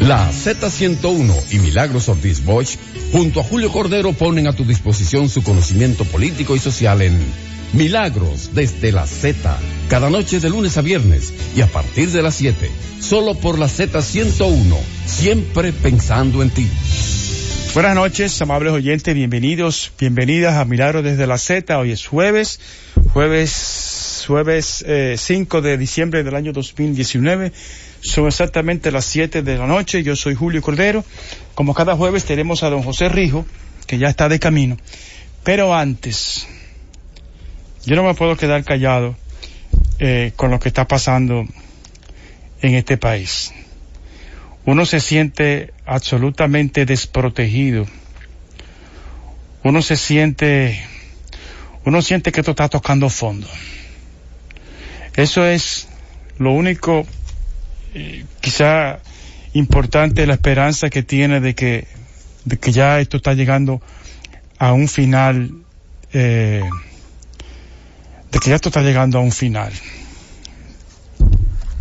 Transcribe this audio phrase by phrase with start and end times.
[0.00, 2.76] La Z101 y Milagros Ortiz Bosch,
[3.10, 7.18] junto a Julio Cordero, ponen a tu disposición su conocimiento político y social en
[7.72, 9.58] Milagros desde la Z,
[9.88, 12.70] cada noche de lunes a viernes y a partir de las 7,
[13.00, 16.68] solo por la Z101, siempre pensando en ti.
[17.74, 21.76] Buenas noches, amables oyentes, bienvenidos, bienvenidas a Milagros desde la Z.
[21.76, 22.60] Hoy es jueves,
[23.12, 24.84] jueves, jueves
[25.16, 27.52] 5 eh, de diciembre del año 2019.
[28.00, 30.02] Son exactamente las 7 de la noche.
[30.02, 31.04] Yo soy Julio Cordero.
[31.54, 33.44] Como cada jueves tenemos a don José Rijo,
[33.86, 34.76] que ya está de camino.
[35.42, 36.46] Pero antes,
[37.84, 39.16] yo no me puedo quedar callado
[39.98, 41.44] eh, con lo que está pasando
[42.62, 43.52] en este país.
[44.64, 47.86] Uno se siente absolutamente desprotegido.
[49.64, 50.80] Uno se siente,
[51.84, 53.48] uno siente que esto está tocando fondo.
[55.16, 55.88] Eso es
[56.38, 57.06] lo único
[57.94, 59.00] eh, quizá
[59.54, 61.86] importante la esperanza que tiene de que,
[62.44, 63.80] de que ya esto está llegando
[64.58, 65.52] a un final,
[66.12, 66.62] eh,
[68.30, 69.72] de que ya esto está llegando a un final.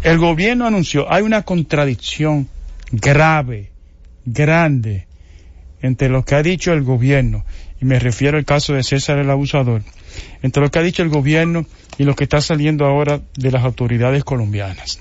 [0.04, 2.48] El gobierno anunció, hay una contradicción
[2.92, 3.72] grave,
[4.26, 5.08] grande,
[5.81, 7.46] entre lo que ha dicho el gobierno,
[7.81, 9.84] y me refiero al caso de César el abusador,
[10.42, 11.66] entre lo que ha dicho el gobierno
[11.98, 15.00] y lo que está saliendo ahora de las autoridades colombianas.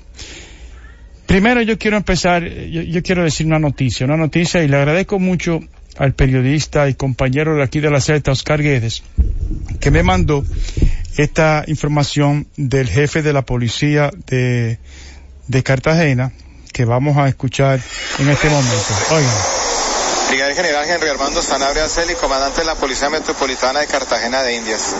[1.27, 5.59] Primero yo quiero empezar, yo, quiero decir una noticia, una noticia y le agradezco mucho
[5.97, 9.03] al periodista y compañero de aquí de la CETA, Oscar Guedes,
[9.81, 10.45] que me mandó
[11.17, 14.79] esta información del jefe de la policía de,
[15.47, 16.31] de Cartagena,
[16.71, 17.81] que vamos a escuchar
[18.19, 18.93] en este momento.
[19.11, 19.57] Oigan.
[20.29, 24.93] Brigadier General Henry Armando Sanabria Celi, comandante de la Policía Metropolitana de Cartagena de Indias.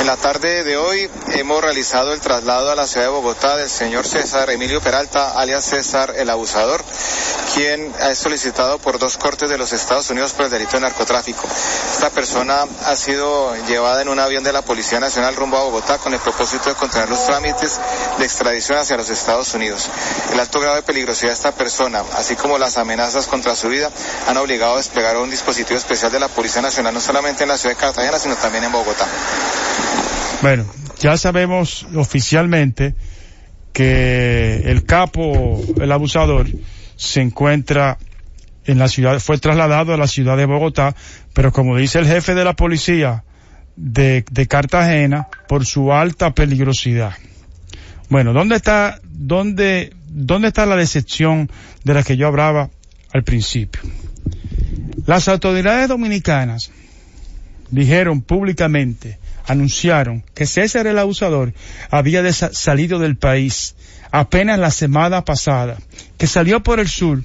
[0.00, 3.70] En la tarde de hoy hemos realizado el traslado a la ciudad de Bogotá del
[3.70, 6.84] señor César Emilio Peralta, alias César el Abusador,
[7.54, 11.46] quien es solicitado por dos cortes de los Estados Unidos por el delito de narcotráfico.
[11.92, 15.98] Esta persona ha sido llevada en un avión de la Policía Nacional rumbo a Bogotá
[15.98, 17.80] con el propósito de contener los trámites
[18.18, 19.88] de extradición hacia los Estados Unidos.
[20.32, 23.90] El alto grado de peligrosidad de esta persona, así como las amenazas contra su vida,
[24.26, 27.58] han obligado a desplegar un dispositivo especial de la Policía Nacional, no solamente en la
[27.58, 29.06] ciudad de Cartagena, sino también en Bogotá.
[30.42, 30.66] Bueno,
[31.00, 32.94] ya sabemos oficialmente
[33.72, 36.46] que el capo, el abusador,
[36.96, 37.98] se encuentra
[38.66, 40.94] en la ciudad, fue trasladado a la ciudad de Bogotá,
[41.32, 43.24] pero como dice el jefe de la policía
[43.76, 47.14] de, Cartagena, por su alta peligrosidad.
[48.08, 51.50] Bueno, ¿dónde está, dónde, dónde está la decepción
[51.82, 52.70] de la que yo hablaba
[53.12, 53.80] al principio?
[55.06, 56.70] Las autoridades dominicanas
[57.70, 61.52] dijeron públicamente, anunciaron que César el abusador
[61.90, 63.74] había salido del país
[64.10, 65.78] apenas la semana pasada,
[66.18, 67.22] que salió por el sur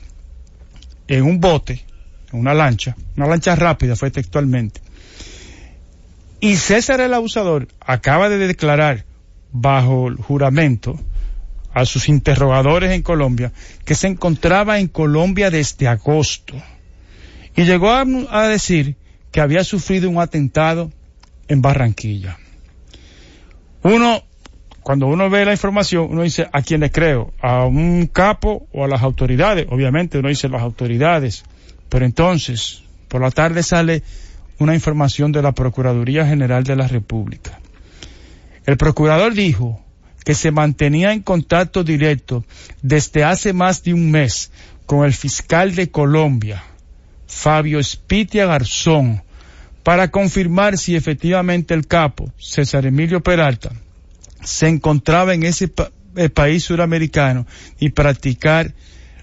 [1.08, 1.85] en un bote,
[2.31, 4.81] en una lancha, una lancha rápida fue textualmente.
[6.40, 9.06] Y César el abusador acaba de declarar
[9.52, 11.00] bajo el juramento
[11.74, 13.52] a sus interrogadores en Colombia
[13.85, 16.56] que se encontraba en Colombia desde agosto
[17.56, 18.96] y llegó a, decir
[19.31, 20.91] que había sufrido un atentado
[21.50, 22.38] en Barranquilla.
[23.84, 24.24] Uno,
[24.82, 27.34] cuando uno ve la información, uno dice, ¿a quién le creo?
[27.42, 29.68] ¿A un capo o a las autoridades?
[29.70, 31.44] Obviamente uno dice las autoridades.
[31.90, 34.04] Pero entonces, por la tarde sale
[34.59, 37.59] una información de la Procuraduría General de la República.
[38.66, 39.82] El procurador dijo
[40.24, 42.46] que se mantenía en contacto directo
[42.82, 44.52] desde hace más de un mes
[44.86, 46.64] con el fiscal de Colombia,
[47.26, 49.24] Fabio Spitia Garzón
[49.90, 53.72] para confirmar si efectivamente el capo, César Emilio Peralta,
[54.44, 55.72] se encontraba en ese
[56.16, 57.48] eh, país suramericano
[57.80, 58.76] y practicar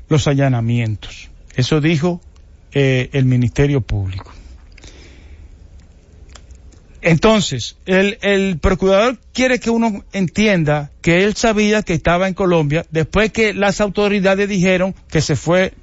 [0.08, 1.30] los allanamientos.
[1.54, 2.20] Eso dijo
[2.72, 4.32] eh, el Ministerio Público.
[7.00, 12.84] Entonces, el, el, procurador quiere que uno entienda que él sabía que estaba en Colombia
[12.90, 15.74] después que las autoridades dijeron que se fue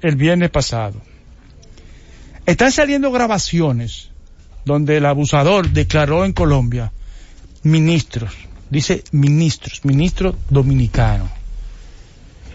[0.00, 0.98] el viernes pasado.
[2.46, 4.13] Están saliendo grabaciones
[4.64, 6.92] donde el abusador declaró en Colombia
[7.62, 8.32] ministros,
[8.70, 11.28] dice ministros, ministro dominicano.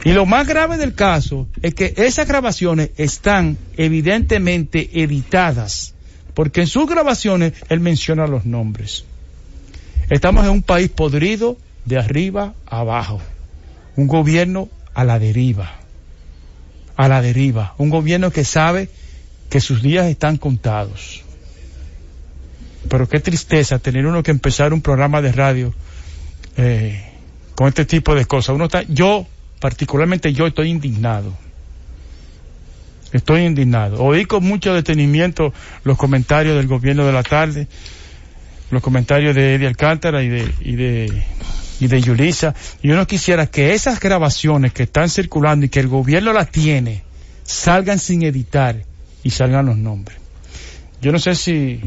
[0.05, 5.93] Y lo más grave del caso es que esas grabaciones están evidentemente editadas,
[6.33, 9.03] porque en sus grabaciones él menciona los nombres.
[10.09, 13.19] Estamos en un país podrido de arriba abajo,
[13.95, 15.75] un gobierno a la deriva,
[16.95, 18.89] a la deriva, un gobierno que sabe
[19.49, 21.23] que sus días están contados.
[22.87, 25.73] Pero qué tristeza tener uno que empezar un programa de radio
[26.57, 27.03] eh,
[27.55, 28.55] con este tipo de cosas.
[28.55, 29.27] Uno está, yo,
[29.59, 31.33] particularmente yo, estoy indignado.
[33.11, 34.03] Estoy indignado.
[34.03, 35.53] Oí con mucho detenimiento
[35.83, 37.67] los comentarios del gobierno de la tarde,
[38.71, 41.23] los comentarios de Eddie Alcántara y de, y de,
[41.79, 42.55] y de Yulisa.
[42.81, 47.03] Y uno quisiera que esas grabaciones que están circulando y que el gobierno las tiene,
[47.43, 48.83] salgan sin editar
[49.23, 50.17] y salgan los nombres.
[51.01, 51.81] Yo no sé si,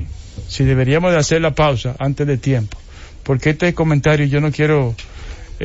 [0.49, 2.79] si deberíamos de hacer la pausa antes de tiempo,
[3.23, 4.95] porque este comentario yo no quiero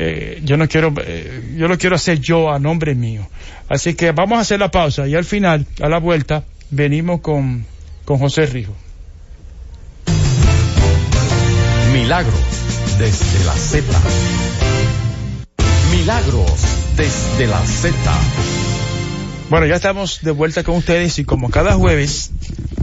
[0.00, 3.26] eh, yo no quiero, eh, yo lo quiero hacer yo a nombre mío.
[3.68, 7.66] Así que vamos a hacer la pausa y al final, a la vuelta, venimos con,
[8.04, 8.76] con José Rijo.
[11.92, 12.40] Milagros
[12.96, 13.84] desde la Z.
[15.90, 16.62] Milagros
[16.96, 18.67] desde la Z.
[19.48, 22.32] Bueno, ya estamos de vuelta con ustedes y como cada jueves,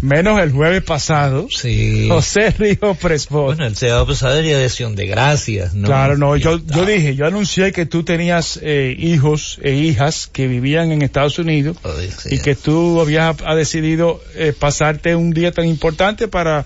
[0.02, 2.08] menos el jueves pasado, sí.
[2.10, 3.56] José Río Presbot.
[3.56, 5.88] Bueno, el sábado pasado era acción de gracias, ¿no?
[5.88, 10.48] Claro, no, yo, yo dije, yo anuncié que tú tenías eh, hijos e hijas que
[10.48, 11.78] vivían en Estados Unidos
[12.18, 12.36] sí.
[12.36, 16.66] y que tú habías ha decidido eh, pasarte un día tan importante para,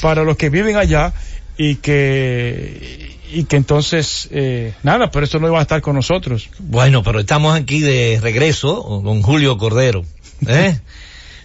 [0.00, 1.12] para los que viven allá
[1.58, 6.48] y que y que entonces eh, nada, pero eso no iba a estar con nosotros.
[6.58, 10.04] Bueno, pero estamos aquí de regreso con Julio Cordero,
[10.46, 10.78] ¿eh?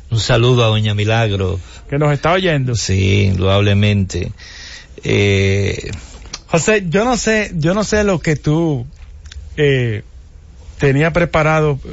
[0.10, 1.60] Un saludo a Doña Milagro.
[1.90, 2.76] Que nos está oyendo.
[2.76, 4.32] Sí, indudablemente.
[5.04, 5.92] Eh,
[6.48, 8.86] José, yo no sé, yo no sé lo que tú
[9.58, 10.04] eh,
[10.80, 11.90] tenías preparado, eh,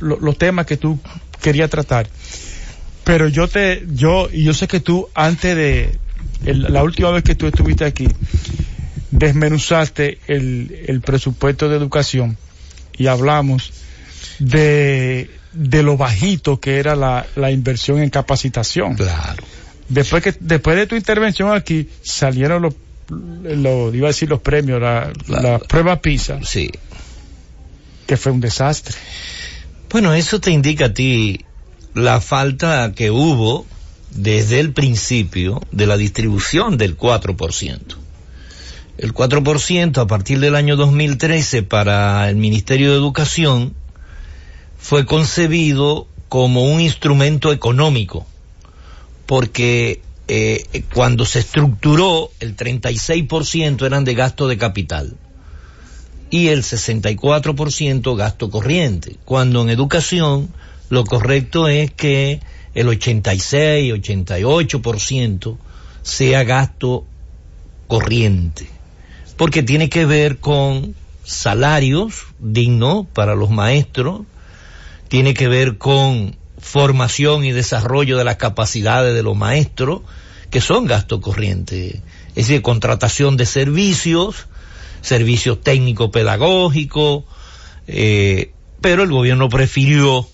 [0.00, 0.98] lo- los temas que tú
[1.42, 2.08] querías tratar,
[3.04, 5.98] pero yo te, yo y yo sé que tú antes de
[6.46, 8.08] el- la última vez que tú estuviste aquí
[9.10, 12.36] desmenuzaste el, el presupuesto de educación
[12.96, 13.72] y hablamos
[14.38, 18.96] de de lo bajito que era la, la inversión en capacitación.
[18.96, 19.44] claro.
[19.88, 22.74] Después que después de tu intervención aquí salieron los,
[23.08, 26.70] los iba a decir los premios, la, La- la prueba PISA, Sí.
[28.06, 28.94] que fue un desastre.
[29.90, 31.44] Bueno, eso te indica a ti
[31.94, 33.64] la falta que hubo
[34.14, 37.78] desde el principio de la distribución del 4%.
[38.96, 43.74] El 4% a partir del año 2013 para el Ministerio de Educación
[44.78, 48.24] fue concebido como un instrumento económico,
[49.26, 55.16] porque eh, cuando se estructuró el 36% eran de gasto de capital
[56.30, 60.50] y el 64% gasto corriente, cuando en educación
[60.88, 62.40] lo correcto es que
[62.74, 65.56] el 86, 88%
[66.02, 67.06] sea gasto
[67.86, 68.66] corriente,
[69.36, 70.94] porque tiene que ver con
[71.24, 74.22] salarios dignos para los maestros,
[75.08, 80.00] tiene que ver con formación y desarrollo de las capacidades de los maestros,
[80.50, 82.00] que son gasto corriente,
[82.30, 84.46] es decir, contratación de servicios,
[85.00, 87.24] servicios técnico-pedagógicos,
[87.86, 90.28] eh, pero el gobierno prefirió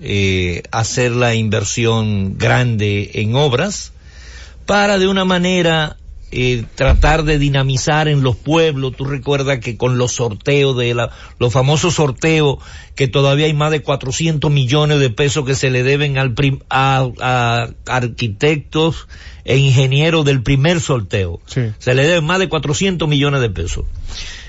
[0.00, 3.92] eh, hacer la inversión grande en obras
[4.66, 5.96] para de una manera
[6.32, 8.94] eh, tratar de dinamizar en los pueblos.
[8.96, 12.56] Tú recuerdas que con los sorteos de la, los famosos sorteos,
[12.96, 16.60] que todavía hay más de 400 millones de pesos que se le deben al prim-
[16.68, 19.06] a, a arquitectos
[19.44, 21.40] e ingenieros del primer sorteo.
[21.46, 21.60] Sí.
[21.78, 23.84] Se le deben más de 400 millones de pesos.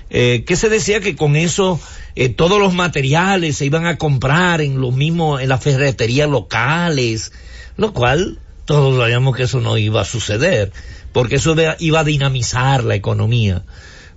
[0.09, 1.80] Eh, que se decía que con eso
[2.15, 7.33] eh, todos los materiales se iban a comprar en los mismos, en las ferreterías locales,
[7.76, 10.71] lo cual todos sabíamos que eso no iba a suceder,
[11.11, 13.64] porque eso iba a dinamizar la economía,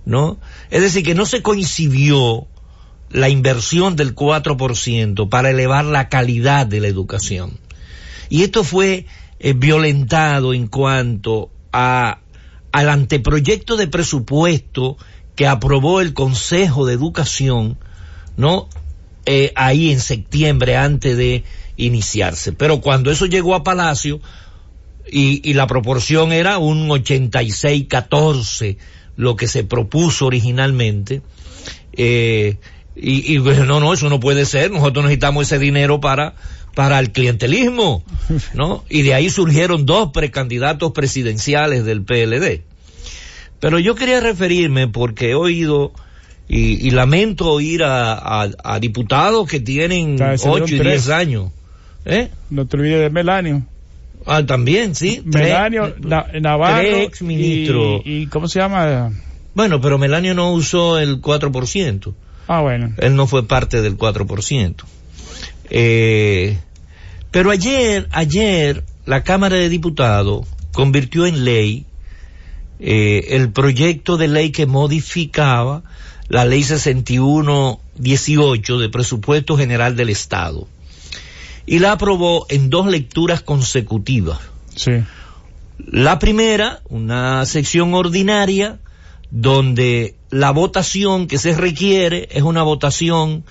[0.05, 0.39] ¿no?
[0.69, 2.47] Es decir, que no se coincidió
[3.09, 7.59] la inversión del 4% para elevar la calidad de la educación.
[8.29, 9.05] Y esto fue
[9.39, 12.19] eh, violentado en cuanto a,
[12.71, 14.97] al anteproyecto de presupuesto
[15.35, 17.77] que aprobó el Consejo de Educación,
[18.37, 18.67] ¿no?
[19.25, 21.43] Eh, ahí en septiembre antes de
[21.77, 22.51] iniciarse.
[22.53, 24.19] Pero cuando eso llegó a Palacio
[25.09, 28.77] y, y la proporción era un 86-14,
[29.15, 31.21] lo que se propuso originalmente,
[31.93, 32.57] eh,
[32.95, 36.35] y, y no, no, eso no puede ser, nosotros necesitamos ese dinero para,
[36.75, 38.03] para el clientelismo,
[38.53, 38.83] ¿no?
[38.89, 42.63] Y de ahí surgieron dos precandidatos presidenciales del PLD.
[43.61, 45.93] Pero yo quería referirme porque he oído
[46.49, 51.05] y, y lamento oír a, a- a diputados que tienen 8 y tres.
[51.05, 51.51] 10 años.
[52.03, 52.29] ¿Eh?
[52.49, 53.63] No te olvides de Melanio.
[54.25, 55.23] Ah, también, sí.
[55.31, 58.01] Tres- Melanio, Na- Navarro tres exministros.
[58.03, 59.11] y, y ¿cómo se llama?
[59.55, 62.13] Bueno, pero Melanio no usó el 4%.
[62.47, 62.93] Ah, bueno.
[62.97, 64.75] Él no fue parte del 4%.
[65.69, 66.57] Eh,
[67.31, 71.85] pero ayer, ayer, la Cámara de Diputados convirtió en ley
[72.81, 75.83] eh, el proyecto de ley que modificaba
[76.29, 80.67] la ley 6118 de presupuesto general del Estado.
[81.67, 84.39] y la aprobó en dos lecturas consecutivas.
[84.75, 84.93] Sí.
[85.77, 88.79] La primera, una sección ordinaria,
[89.29, 93.43] donde la votación que se requiere es una votación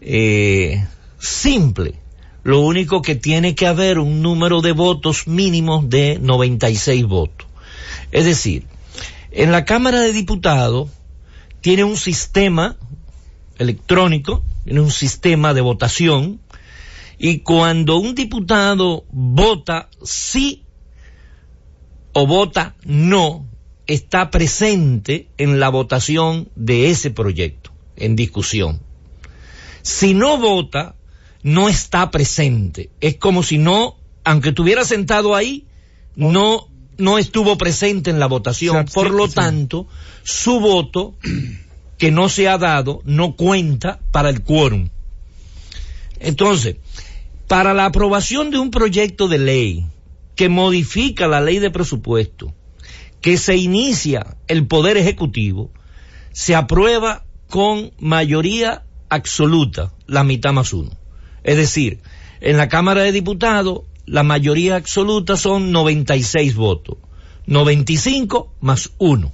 [0.00, 0.84] eh,
[1.18, 1.94] simple.
[2.42, 7.46] Lo único que tiene que haber un número de votos mínimos de 96 votos.
[8.12, 8.66] Es decir,
[9.30, 10.90] en la Cámara de Diputados
[11.60, 12.76] tiene un sistema
[13.58, 16.40] electrónico, tiene un sistema de votación,
[17.18, 20.64] y cuando un diputado vota sí
[22.12, 23.46] o vota no,
[23.86, 28.80] está presente en la votación de ese proyecto en discusión.
[29.82, 30.96] Si no vota,
[31.42, 32.90] no está presente.
[33.00, 35.66] Es como si no, aunque estuviera sentado ahí,
[36.16, 36.68] no,
[37.00, 38.86] no estuvo presente en la votación.
[38.86, 39.86] Por lo tanto,
[40.22, 41.14] su voto
[41.98, 44.88] que no se ha dado no cuenta para el quórum.
[46.18, 46.76] Entonces,
[47.46, 49.86] para la aprobación de un proyecto de ley
[50.36, 52.54] que modifica la ley de presupuesto,
[53.20, 55.70] que se inicia el Poder Ejecutivo,
[56.32, 60.90] se aprueba con mayoría absoluta, la mitad más uno.
[61.42, 62.00] Es decir,
[62.40, 63.80] en la Cámara de Diputados,
[64.10, 66.98] la mayoría absoluta son 96 votos,
[67.46, 69.32] 95 más uno.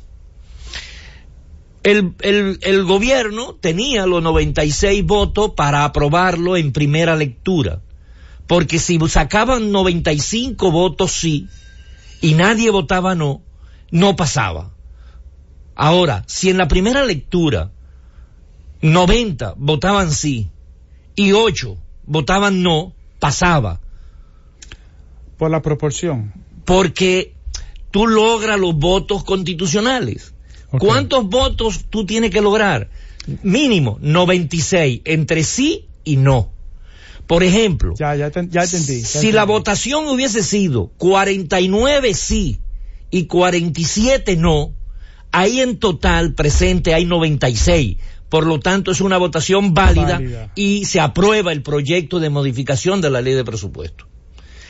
[1.82, 7.80] El, el, el, gobierno tenía los 96 votos para aprobarlo en primera lectura,
[8.46, 11.48] porque si sacaban 95 votos sí
[12.20, 13.40] y nadie votaba no,
[13.90, 14.74] no pasaba.
[15.74, 17.70] Ahora, si en la primera lectura
[18.82, 20.50] 90 votaban sí
[21.14, 23.80] y 8 votaban no, pasaba.
[25.36, 26.32] Por la proporción.
[26.64, 27.34] Porque
[27.90, 30.34] tú logras los votos constitucionales.
[30.68, 30.78] Okay.
[30.86, 32.88] ¿Cuántos votos tú tienes que lograr?
[33.42, 36.50] Mínimo 96 entre sí y no.
[37.26, 39.00] Por ejemplo, ya, ya, te, ya entendí.
[39.00, 39.32] Ya si entendí.
[39.32, 42.60] la votación hubiese sido 49 sí
[43.10, 44.72] y 47 no,
[45.32, 47.96] ahí en total presente hay 96.
[48.28, 53.00] Por lo tanto, es una votación válida, válida, y se aprueba el proyecto de modificación
[53.00, 54.06] de la ley de presupuesto.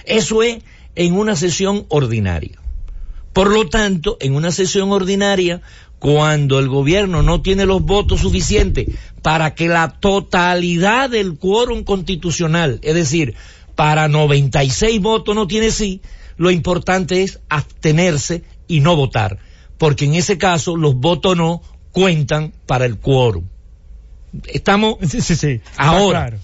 [0.07, 0.63] Eso es
[0.95, 2.59] en una sesión ordinaria.
[3.33, 5.61] Por lo tanto, en una sesión ordinaria,
[5.99, 8.87] cuando el gobierno no tiene los votos suficientes
[9.23, 13.35] para que la totalidad del quórum constitucional, es decir,
[13.75, 16.01] para 96 votos no tiene sí,
[16.39, 19.39] lo importante es abstenerse y no votar,
[19.79, 23.45] porque en ese caso los votos no cuentan para el quórum.
[24.47, 25.61] Estamos sí, sí, sí.
[25.77, 26.29] ahora.
[26.29, 26.39] Claro.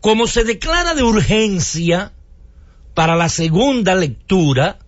[0.00, 2.12] Como se declara de urgencia
[2.96, 4.78] para la segunda lectura,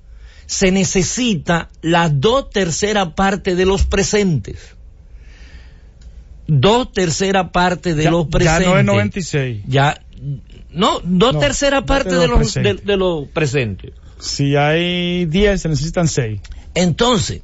[0.46, 4.74] se necesita la dos tercera parte de los presentes.
[6.46, 8.64] Dos tercera parte de ya, los presentes.
[8.66, 9.62] Ya no es 96.
[9.68, 10.02] Ya,
[10.70, 13.92] no, dos no, tercera parte de, los, de, de los presentes.
[14.18, 16.40] Si hay 10, se necesitan 6.
[16.74, 17.42] Entonces,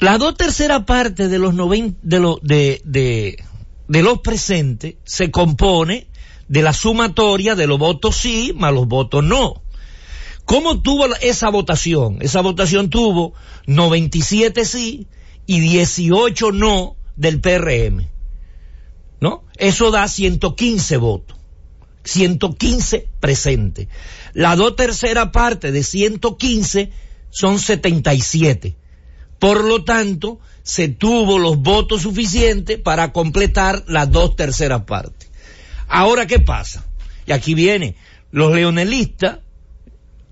[0.00, 3.42] la dos tercera parte de los noven, de, lo, de, de,
[3.88, 6.08] de los presentes se compone
[6.48, 9.62] de la sumatoria de los votos sí más los votos no.
[10.44, 12.18] ¿Cómo tuvo esa votación?
[12.20, 13.32] Esa votación tuvo
[13.66, 15.06] 97 sí
[15.46, 18.08] y 18 no del PRM.
[19.20, 19.44] ¿No?
[19.56, 21.38] Eso da 115 votos.
[22.04, 23.88] 115 presentes.
[24.34, 26.92] La dos tercera parte de 115
[27.30, 28.76] son 77.
[29.38, 35.30] Por lo tanto, se tuvo los votos suficientes para completar las dos terceras partes.
[35.88, 36.84] Ahora, ¿qué pasa?
[37.26, 37.96] Y aquí viene,
[38.30, 39.38] los leonelistas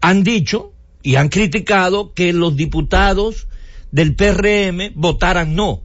[0.00, 3.48] han dicho y han criticado que los diputados
[3.90, 5.82] del PRM votaran no,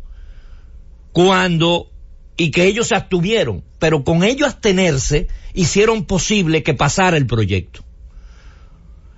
[1.11, 1.91] cuando,
[2.37, 7.83] y que ellos se abstuvieron, pero con ellos abstenerse hicieron posible que pasara el proyecto.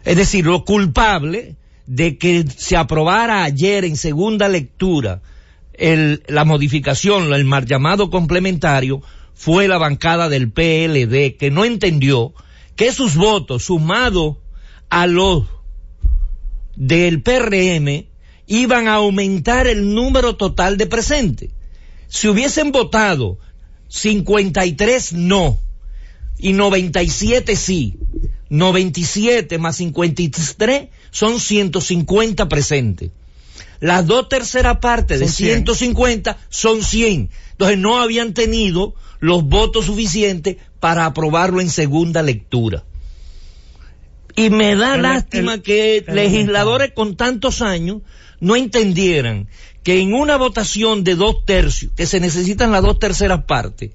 [0.05, 5.21] Es decir, lo culpable de que se aprobara ayer en segunda lectura
[5.73, 9.01] el, la modificación, el mal llamado complementario,
[9.39, 12.33] fue la bancada del PLD que no entendió
[12.75, 14.35] que sus votos sumados
[14.89, 15.45] a los
[16.75, 18.07] del PRM
[18.47, 21.51] iban a aumentar el número total de presentes.
[22.09, 23.39] Si hubiesen votado
[23.87, 25.57] 53 no
[26.37, 27.97] y 97 sí,
[28.49, 33.11] 97 más 53 son 150 presentes.
[33.79, 35.49] Las dos terceras partes de Son 100.
[35.65, 37.29] 150 son 100.
[37.51, 42.83] Entonces no habían tenido los votos suficientes para aprobarlo en segunda lectura.
[44.35, 48.01] Y me da El- lástima el- que el- legisladores con tantos años
[48.39, 49.47] no entendieran
[49.83, 53.91] que en una votación de dos tercios, que se necesitan las dos terceras partes,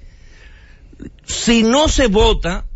[1.24, 2.66] si no se vota,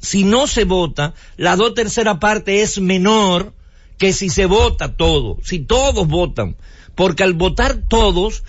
[0.00, 3.52] si no se vota, la dos tercera parte es menor
[3.98, 6.56] que si se vota todo, si todos votan,
[6.94, 8.42] porque al votar todos,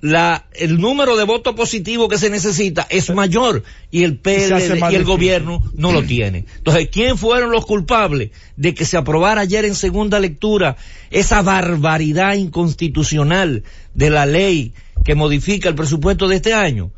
[0.00, 4.94] la, el número de votos positivos que se necesita es mayor y el PLD y
[4.94, 6.46] el gobierno no lo tiene.
[6.56, 10.76] Entonces, ¿quién fueron los culpables de que se aprobara ayer en segunda lectura
[11.10, 14.72] esa barbaridad inconstitucional de la ley
[15.04, 16.90] que modifica el presupuesto de este año?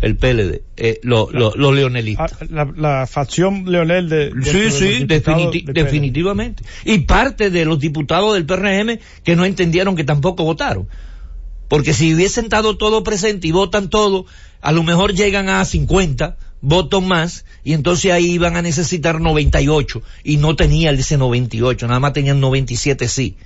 [0.00, 2.34] El PLD, eh, los lo, lo leonelistas.
[2.40, 4.30] Ah, la, la, facción leonel de...
[4.30, 6.62] de sí, sí, definiti definitivamente.
[6.84, 10.88] Y parte de los diputados del PRM que no entendieron que tampoco votaron.
[11.68, 14.24] Porque si hubiesen estado todo presente y votan todo,
[14.60, 20.02] a lo mejor llegan a 50 votos más y entonces ahí iban a necesitar 98
[20.24, 23.36] y no tenía ese 98, nada más tenían 97 sí.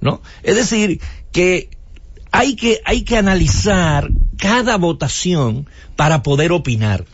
[0.00, 0.22] ¿No?
[0.42, 1.68] Es decir, que
[2.32, 7.04] hay que, hay que analizar cada votación para poder opinar,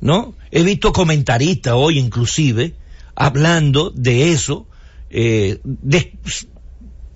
[0.00, 0.34] ¿no?
[0.50, 2.74] He visto comentaristas hoy inclusive
[3.14, 4.66] hablando de eso,
[5.10, 5.60] eh,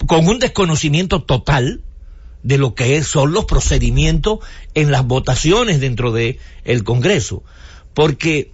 [0.06, 1.82] con un desconocimiento total
[2.42, 4.38] de lo que son los procedimientos
[4.74, 7.42] en las votaciones dentro de el Congreso.
[7.92, 8.52] Porque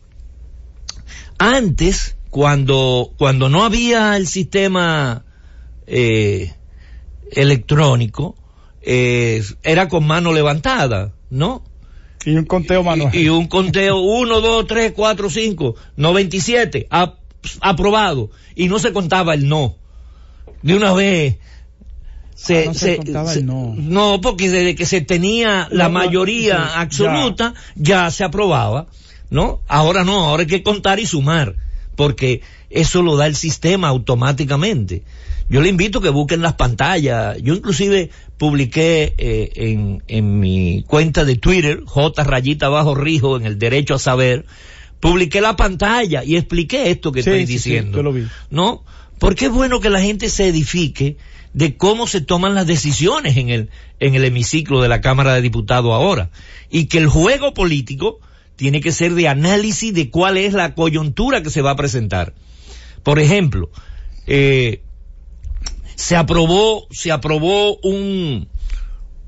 [1.39, 5.25] antes, cuando, cuando no había el sistema
[5.87, 6.53] eh,
[7.31, 8.35] electrónico,
[8.89, 11.65] eh, era con mano levantada, ¿no?
[12.25, 13.15] Y un conteo manual.
[13.15, 16.89] Y, un conteo 1, 2, 3, 4, 5, 97,
[17.61, 18.31] aprobado.
[18.55, 19.77] Y no se contaba el no.
[20.63, 21.39] De una vez
[22.37, 23.75] se, ah, no se, contaba el no.
[23.77, 24.21] no.
[24.21, 28.11] porque desde que se tenía la mayoría absoluta ya.
[28.13, 28.87] se aprobaba,
[29.31, 29.63] ¿no?
[29.67, 31.57] Ahora no, ahora hay que contar y sumar,
[31.97, 32.41] porque
[32.71, 35.03] eso lo da el sistema automáticamente.
[35.49, 37.37] Yo le invito a que busquen las pantallas.
[37.41, 43.47] Yo inclusive publiqué eh, en, en mi cuenta de Twitter, J rayita bajo rijo, en
[43.47, 44.45] el derecho a saber,
[45.01, 48.03] publiqué la pantalla y expliqué esto que estoy diciendo.
[48.03, 48.27] lo vi.
[48.51, 48.83] ¿No?
[49.19, 51.17] Porque es bueno que la gente se edifique
[51.53, 55.43] de cómo se toman las decisiones en el, en el hemiciclo de la Cámara de
[55.43, 56.31] Diputados ahora.
[56.71, 58.19] Y que el juego político
[58.57, 62.35] tiene que ser de análisis de cuál es la coyuntura que se va a presentar.
[63.03, 63.71] Por ejemplo,
[64.27, 64.83] eh,
[65.97, 68.49] se aprobó, se aprobó un,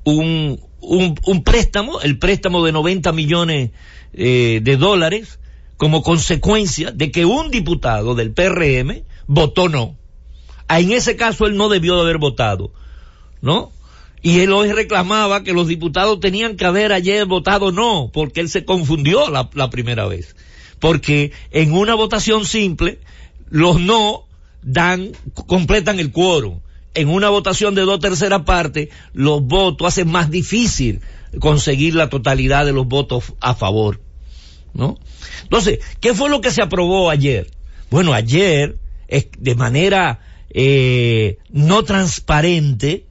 [0.04, 3.70] un, un, préstamo, el préstamo de 90 millones
[4.12, 5.40] eh, de dólares,
[5.76, 9.96] como consecuencia de que un diputado del PRM votó no.
[10.68, 12.72] Ah, en ese caso él no debió de haber votado,
[13.40, 13.72] ¿no?
[14.20, 18.50] Y él hoy reclamaba que los diputados tenían que haber ayer votado no, porque él
[18.50, 20.36] se confundió la, la primera vez.
[20.80, 22.98] Porque en una votación simple,
[23.48, 24.27] los no
[24.62, 25.12] dan,
[25.46, 26.60] completan el quórum.
[26.94, 31.00] En una votación de dos terceras partes, los votos hacen más difícil
[31.38, 34.00] conseguir la totalidad de los votos a favor.
[34.74, 34.98] ¿No?
[35.42, 37.50] Entonces, ¿qué fue lo que se aprobó ayer?
[37.90, 38.78] Bueno, ayer,
[39.38, 43.06] de manera eh, no transparente,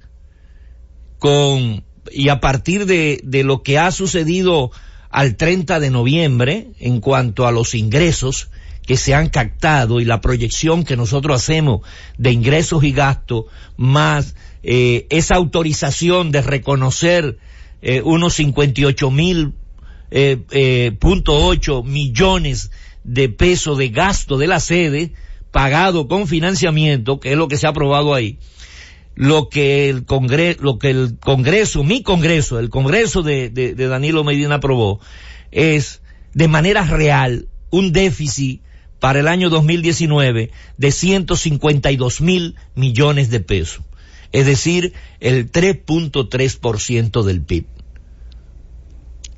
[1.20, 4.72] con, y a partir de, de lo que ha sucedido
[5.10, 8.50] al 30 de noviembre en cuanto a los ingresos,
[8.88, 11.82] que se han captado y la proyección que nosotros hacemos
[12.17, 13.45] de ingresos y gastos,
[13.76, 17.38] más eh, esa autorización de reconocer
[17.82, 19.54] eh, unos 58 mil
[20.10, 22.71] eh, punto ocho millones
[23.04, 25.12] de pesos de gasto de la sede
[25.52, 28.39] pagado con financiamiento, que es lo que se ha aprobado ahí.
[29.15, 33.88] Lo que el Congreso, lo que el Congreso, mi Congreso, el Congreso de, de, de
[33.88, 35.02] Danilo Medina aprobó,
[35.52, 36.02] es
[36.34, 38.62] de manera real un déficit
[39.00, 43.84] para el año 2019 de 152 mil millones de pesos,
[44.32, 47.66] es decir, el 3.3% del PIB.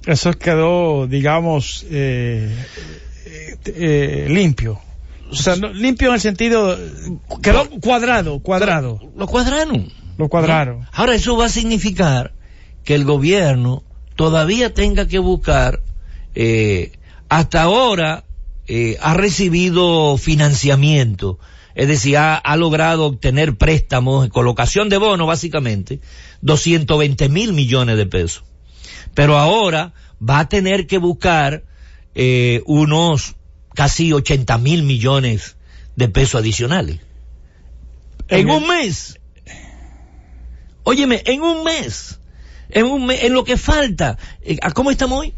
[0.05, 2.55] Eso quedó, digamos, eh,
[3.65, 4.79] eh, limpio.
[5.29, 6.77] O sea, limpio en el sentido,
[7.43, 8.99] quedó cuadrado, cuadrado.
[9.15, 9.91] Lo cuadraron.
[10.17, 10.87] Lo cuadraron.
[10.91, 12.33] Ahora eso va a significar
[12.83, 13.83] que el gobierno
[14.15, 15.81] todavía tenga que buscar,
[16.33, 16.93] eh,
[17.29, 18.23] hasta ahora
[18.71, 21.39] eh, ha recibido financiamiento,
[21.73, 26.01] es decir, ha, logrado obtener préstamos, colocación de bonos básicamente,
[26.41, 28.43] 220 mil millones de pesos.
[29.15, 31.63] Pero ahora va a tener que buscar
[32.13, 33.37] eh, unos
[33.73, 35.57] casi 80 mil millones
[35.95, 36.99] de pesos adicionales.
[38.27, 39.19] En, un mes.
[40.83, 42.19] Óyeme, en un mes.
[42.69, 44.19] En un mes, en lo que falta.
[44.43, 45.33] Eh, ¿A cómo estamos hoy?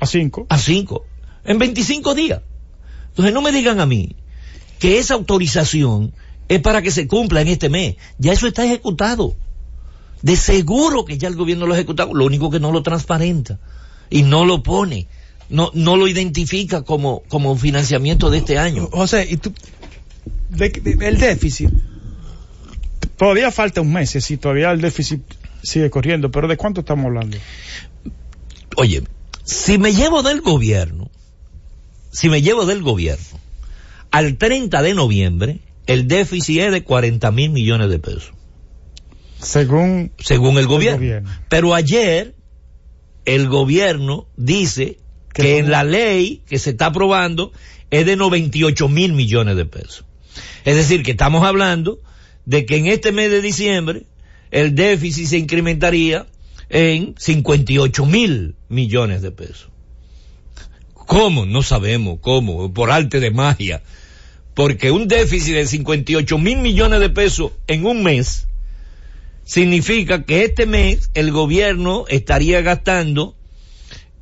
[0.00, 0.46] A cinco.
[0.48, 1.04] A cinco.
[1.44, 2.40] En 25 días.
[3.12, 4.16] Entonces no me digan a mí
[4.78, 6.12] que esa autorización
[6.48, 7.96] es para que se cumpla en este mes.
[8.18, 9.34] Ya eso está ejecutado.
[10.22, 13.58] De seguro que ya el gobierno lo ha ejecutado, lo único que no lo transparenta
[14.10, 15.06] y no lo pone.
[15.48, 18.88] no, no lo identifica como, como financiamiento de este año.
[18.90, 19.52] José, y tú,
[20.48, 21.68] de- de- el déficit,
[23.18, 25.20] todavía falta un mes, si todavía el déficit
[25.62, 27.36] sigue corriendo, pero ¿de cuánto estamos hablando?
[28.76, 29.02] Oye,
[29.44, 31.10] si me llevo del gobierno,
[32.12, 33.40] si me llevo del gobierno,
[34.10, 38.32] al 30 de noviembre, el déficit es de 40 mil millones de pesos,
[39.40, 40.98] Según según el gobierno.
[40.98, 41.30] gobierno.
[41.48, 42.34] Pero ayer,
[43.24, 44.98] el gobierno dice
[45.32, 47.52] Que que en la ley que se está aprobando
[47.90, 50.04] es de 98 mil millones de pesos.
[50.64, 52.00] Es decir, que estamos hablando
[52.44, 54.04] de que en este mes de diciembre
[54.50, 56.26] el déficit se incrementaría
[56.68, 59.68] en 58 mil millones de pesos.
[61.12, 61.44] ¿Cómo?
[61.44, 63.82] No sabemos cómo, por arte de magia.
[64.54, 68.48] Porque un déficit de 58 mil millones de pesos en un mes
[69.44, 73.36] significa que este mes el gobierno estaría gastando,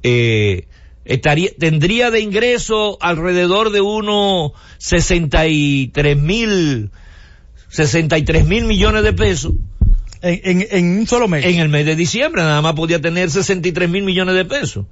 [0.03, 0.67] eh,
[1.05, 6.91] estaría, tendría de ingreso alrededor de unos 63 mil,
[7.69, 9.53] 63 mil millones de pesos
[10.23, 11.45] en, en, en un solo mes.
[11.45, 14.87] en el mes de diciembre, nada más podía tener 63 mil millones de pesos.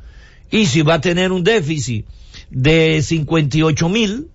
[0.51, 2.07] Y si va a tener un déficit
[2.51, 4.29] de 58 mil,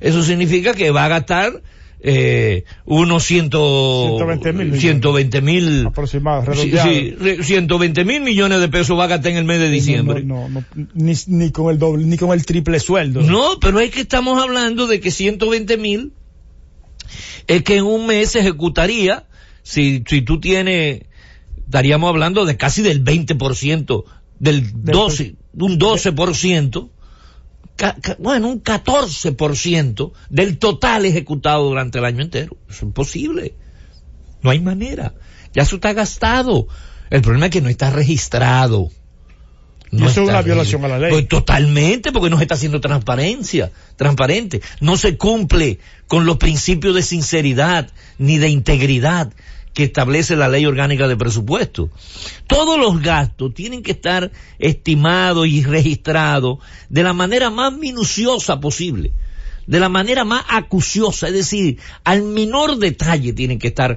[0.00, 1.62] eso significa que va a gastar
[2.02, 4.80] eh, unos ciento, 120 mil millones.
[4.80, 9.38] 120 mil aproximado, Sí, sí, re- 120 mil millones de pesos va a gastar en
[9.38, 10.22] el mes de diciembre.
[10.24, 13.20] No, no, no, ni, ni con el doble, ni con el triple sueldo.
[13.22, 16.12] No, pero es que estamos hablando de que 120 mil
[17.46, 19.26] es que en un mes se ejecutaría,
[19.62, 21.02] si, si tú tienes,
[21.66, 24.04] estaríamos hablando de casi del 20%,
[24.38, 26.88] del 12, un 12%,
[27.76, 32.56] ca- ca- bueno, un 14% del total ejecutado durante el año entero.
[32.68, 33.54] Es imposible.
[34.42, 35.14] No hay manera.
[35.52, 36.66] Ya eso está gastado.
[37.10, 38.90] El problema es que no está registrado.
[39.92, 41.10] Y eso es una violación a la ley.
[41.10, 44.62] Pues totalmente, porque no se está haciendo transparencia, transparente.
[44.80, 49.32] No se cumple con los principios de sinceridad ni de integridad
[49.74, 51.90] que establece la ley orgánica de presupuesto.
[52.46, 59.12] Todos los gastos tienen que estar estimados y registrados de la manera más minuciosa posible,
[59.66, 63.96] de la manera más acuciosa, es decir, al menor detalle tienen que estar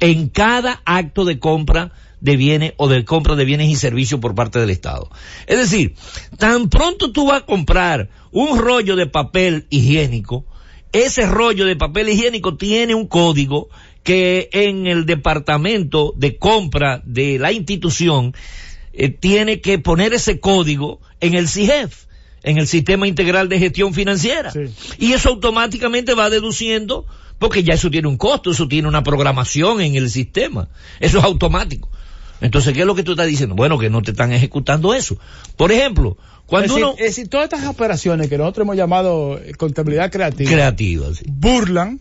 [0.00, 4.34] en cada acto de compra de bienes o de compra de bienes y servicios por
[4.34, 5.08] parte del Estado.
[5.46, 5.94] Es decir,
[6.36, 10.44] tan pronto tú vas a comprar un rollo de papel higiénico,
[10.92, 13.68] ese rollo de papel higiénico tiene un código
[14.02, 18.34] que en el departamento de compra de la institución
[18.92, 22.06] eh, tiene que poner ese código en el CIGEF,
[22.42, 24.50] en el Sistema Integral de Gestión Financiera.
[24.50, 24.66] Sí.
[24.98, 27.06] Y eso automáticamente va deduciendo,
[27.38, 30.68] porque ya eso tiene un costo, eso tiene una programación en el sistema.
[31.00, 31.88] Eso es automático.
[32.40, 33.54] Entonces, ¿qué es lo que tú estás diciendo?
[33.54, 35.18] Bueno, que no te están ejecutando eso.
[35.56, 36.94] Por ejemplo, cuando es, decir, uno...
[36.98, 41.24] es decir, todas estas operaciones que nosotros hemos llamado contabilidad creativa Creativa, sí.
[41.28, 42.00] burlan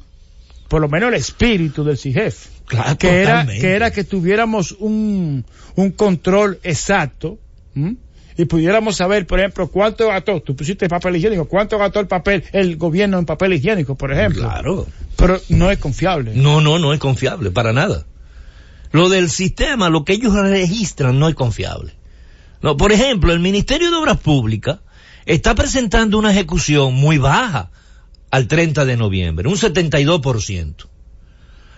[0.68, 2.48] por lo menos el espíritu del CIGEF.
[2.66, 7.40] Claro, que era, que era que tuviéramos un, un control exacto
[7.74, 7.96] ¿m?
[8.38, 12.44] y pudiéramos saber, por ejemplo, cuánto gastó, tú pusiste papel higiénico, cuánto gastó el papel,
[12.52, 14.44] el gobierno en papel higiénico, por ejemplo.
[14.44, 14.86] Claro.
[15.16, 16.34] Pero no es confiable.
[16.36, 18.06] No, no, no es confiable, para nada.
[18.92, 21.94] Lo del sistema, lo que ellos registran, no es confiable.
[22.62, 24.80] No, por ejemplo, el Ministerio de Obras Públicas
[25.26, 27.72] está presentando una ejecución muy baja
[28.32, 30.88] al 30 de noviembre, un 72%.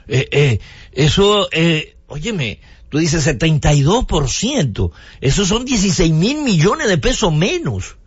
[0.08, 0.60] Eh, eh,
[0.94, 2.60] eso, eh, óyeme,
[2.90, 7.98] tú dices 72%, esos son 16 mil millones de pesos menos.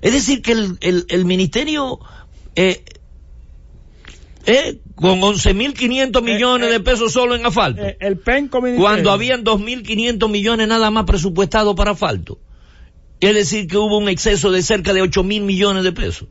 [0.00, 1.98] Es decir, que el, el, el ministerio,
[2.54, 2.82] eh,
[4.46, 9.10] eh, con 11.500 millones eh, de pesos solo en asfalto, Eh, el PEN Community- cuando
[9.10, 12.38] habían 2.500 millones nada más presupuestados para asfalto.
[13.20, 16.28] Es decir, que hubo un exceso de cerca de 8.000 millones de pesos.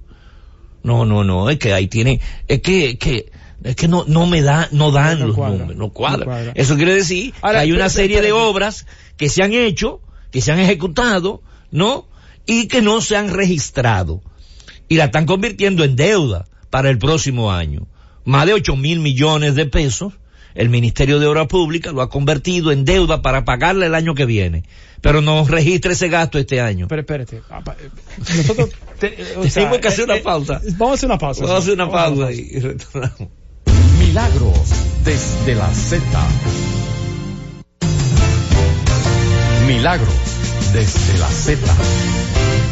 [0.86, 3.32] No, no, no, es que ahí tiene, es que, es que,
[3.63, 6.52] es que no, no me da, no dan No los cuadra, números, no no cuadra.
[6.54, 8.86] Eso quiere decir Ahora, que hay una serie de obras
[9.17, 10.00] que se han hecho,
[10.32, 12.08] que se han ejecutado, ¿no?
[12.45, 14.21] Y que no se han registrado.
[14.88, 17.88] Y la están convirtiendo en deuda para el próximo año.
[18.24, 20.13] Más de 8 mil millones de pesos,
[20.56, 24.26] el Ministerio de Obras Públicas lo ha convertido en deuda para pagarle el año que
[24.26, 24.63] viene.
[25.02, 26.88] Pero no registra ese gasto este año.
[26.88, 27.41] Pero espérate.
[27.52, 27.89] ah, eh,
[28.38, 30.62] Nosotros te- eh, o sea, Tenemos que hacer eh, una eh, pausa.
[30.78, 31.41] Vamos a hacer una pausa.
[31.41, 33.30] Vamos a hacer una pausa y retornamos.
[34.00, 34.60] Milagros
[35.04, 36.02] desde la Z.
[39.68, 40.10] Milagros
[40.74, 41.60] desde la Z.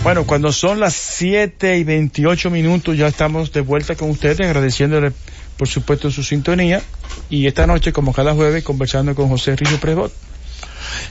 [0.04, 5.12] Bueno, cuando son las 7 y 28 minutos ya estamos de vuelta con ustedes, agradeciéndole
[5.58, 6.82] por supuesto su sintonía
[7.30, 10.12] y esta noche como cada jueves conversando con José Río Prebot.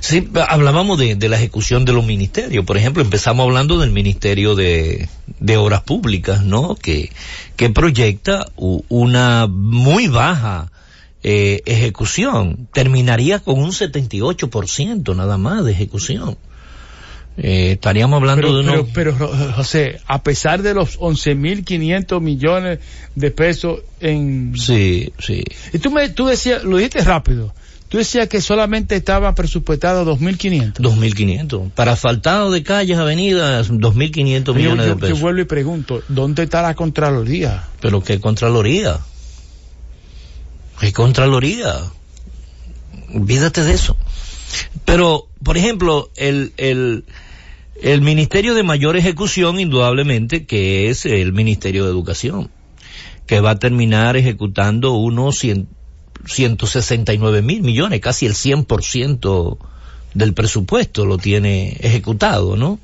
[0.01, 2.65] Sí, hablábamos de, de, la ejecución de los ministerios.
[2.65, 6.75] Por ejemplo, empezamos hablando del Ministerio de, de Obras Públicas, ¿no?
[6.75, 7.11] Que,
[7.57, 10.71] que proyecta una muy baja
[11.23, 12.69] eh, ejecución.
[12.73, 16.37] Terminaría con un 78% nada más de ejecución.
[17.38, 18.88] Eh, estaríamos hablando pero, de unos...
[18.92, 22.81] Pero, pero, José, a pesar de los 11.500 millones
[23.14, 24.55] de pesos en...
[24.57, 25.42] Sí, sí.
[25.73, 27.55] Y tú, me, tú decías, lo dijiste rápido,
[27.88, 30.75] tú decías que solamente estaba presupuestado 2.500.
[30.75, 31.71] 2.500.
[31.71, 35.18] Para asfaltado de calles, avenidas, 2.500 millones yo, de pesos.
[35.18, 37.64] Yo vuelvo y pregunto, ¿dónde está la Contraloría?
[37.81, 39.01] ¿Pero qué Contraloría?
[40.81, 41.77] ¿Qué Contraloría?
[43.14, 43.97] Olvídate de eso.
[44.85, 47.05] Pero, por ejemplo, el, el,
[47.81, 52.51] el Ministerio de Mayor Ejecución, indudablemente, que es el Ministerio de Educación,
[53.27, 55.69] que va a terminar ejecutando unos 100,
[56.27, 59.59] 169 mil millones, casi el 100%
[60.15, 62.79] del presupuesto lo tiene ejecutado, ¿no?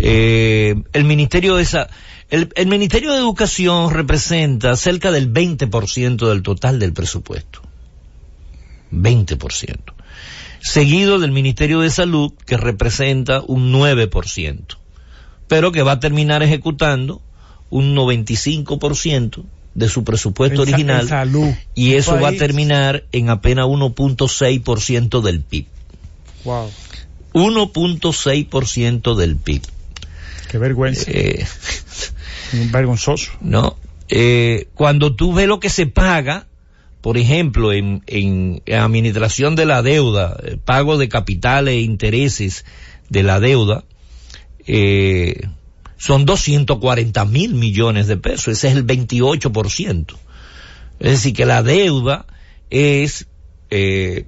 [0.00, 1.90] Eh, el Ministerio de esa,
[2.30, 7.60] el, el, Ministerio de Educación representa cerca del 20% del total del presupuesto.
[8.90, 10.01] 20%
[10.62, 14.76] seguido del Ministerio de Salud, que representa un 9%,
[15.48, 17.20] pero que va a terminar ejecutando
[17.70, 19.42] un 95%
[19.74, 21.48] de su presupuesto En original salud.
[21.74, 25.66] y eso va a terminar en apenas 1.6% del PIB.
[26.44, 26.70] Wow,
[27.32, 29.62] 1.6% del PIB.
[30.50, 31.46] qué vergüenza, Eh,
[32.70, 33.32] vergonzoso.
[33.40, 33.76] ¿no?
[34.08, 36.46] Eh, cuando tú ves lo que se paga,
[37.02, 42.64] por ejemplo, en, en administración de la deuda, eh, pago de capitales e intereses
[43.08, 43.84] de la deuda,
[44.66, 45.48] eh,
[45.98, 50.14] son 240 mil millones de pesos, ese es el 28%.
[51.00, 52.26] Es decir, que la deuda
[52.70, 53.26] es
[53.70, 54.26] eh,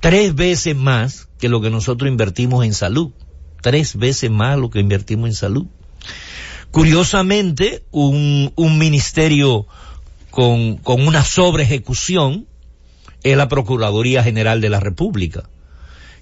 [0.00, 3.12] tres veces más que lo que nosotros invertimos en salud,
[3.60, 5.66] tres veces más lo que invertimos en salud.
[6.70, 9.66] Curiosamente, un, un ministerio
[10.34, 12.46] con, con una sobre ejecución
[13.22, 15.44] es la Procuraduría General de la República,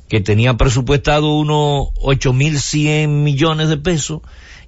[0.08, 4.20] que tenía presupuestado unos 8.100 millones de pesos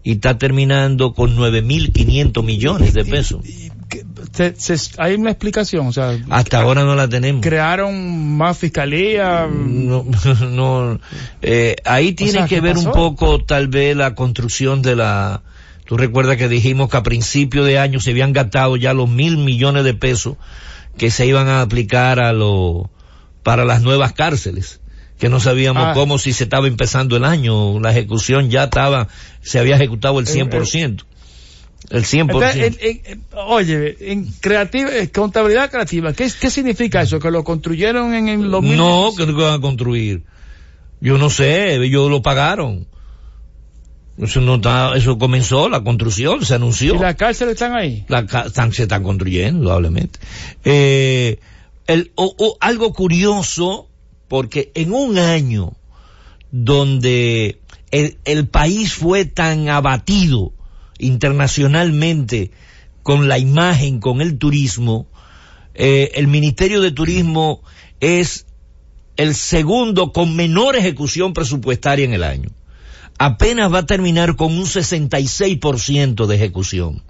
[0.03, 3.43] y está terminando con 9.500 millones de pesos.
[4.33, 7.43] Se- se- hay una explicación, o sea, Hasta ahora no la tenemos.
[7.43, 9.47] crearon más fiscalía.
[9.47, 10.05] No,
[10.51, 10.99] no,
[11.43, 15.43] eh, ahí tiene sea, que ¿qué ver un poco tal vez la construcción de la,
[15.87, 19.37] tú recuerdas que dijimos que a principio de año se habían gastado ya los mil
[19.39, 20.37] millones de pesos
[20.97, 22.91] que se iban a aplicar a lo,
[23.43, 24.81] para las nuevas cárceles,
[25.19, 25.93] que no sabíamos Ah.
[25.95, 29.09] cómo si se estaba empezando el año, la ejecución ya estaba,
[29.43, 31.05] se había ejecutado el Eh, 100%.
[31.91, 32.21] El 100%.
[32.57, 37.19] Entonces, en- en- oye, en creativa, eh, contabilidad creativa, ¿qué, ¿qué significa eso?
[37.19, 40.23] ¿Que lo construyeron en, en los No, que no van a construir.
[41.01, 42.87] Yo no sé, ellos lo pagaron.
[44.17, 46.95] Eso no está, eso comenzó, la construcción, se anunció.
[46.95, 48.05] ¿Y las cárceles están ahí?
[48.09, 50.21] La están- se están construyendo, indudablemente.
[50.65, 51.39] Eh,
[51.89, 53.89] el, o- o algo curioso,
[54.29, 55.73] porque en un año
[56.53, 57.59] donde
[57.91, 60.53] el, el país fue tan abatido
[60.99, 62.53] internacionalmente
[63.03, 65.07] con la imagen, con el turismo,
[65.75, 67.63] eh, el Ministerio de Turismo
[68.01, 68.47] es
[69.17, 72.51] el segundo con menor ejecución presupuestaria en el año.
[73.19, 77.03] Apenas va a terminar con un 66% de ejecución.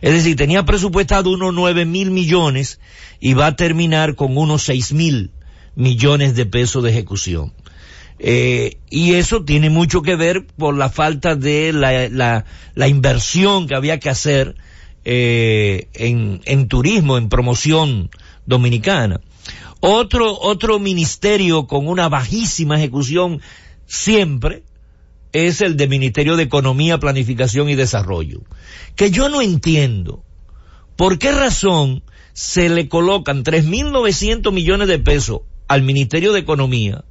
[0.00, 2.80] Es decir, tenía presupuestado unos 9 mil millones
[3.20, 5.30] y va a terminar con unos 6 mil
[5.74, 7.52] millones de pesos de ejecución.
[8.18, 12.44] Eh, y eso tiene mucho que ver por la falta de la, la,
[12.74, 14.56] la inversión que había que hacer
[15.04, 18.10] eh, en, en turismo, en promoción
[18.46, 19.20] dominicana.
[19.80, 23.40] Otro, otro ministerio con una bajísima ejecución
[23.86, 24.64] siempre
[25.44, 28.40] es el de Ministerio de Economía, Planificación y Desarrollo.
[28.94, 30.24] Que yo no entiendo
[30.96, 37.04] por qué razón se le colocan 3.900 millones de pesos al Ministerio de Economía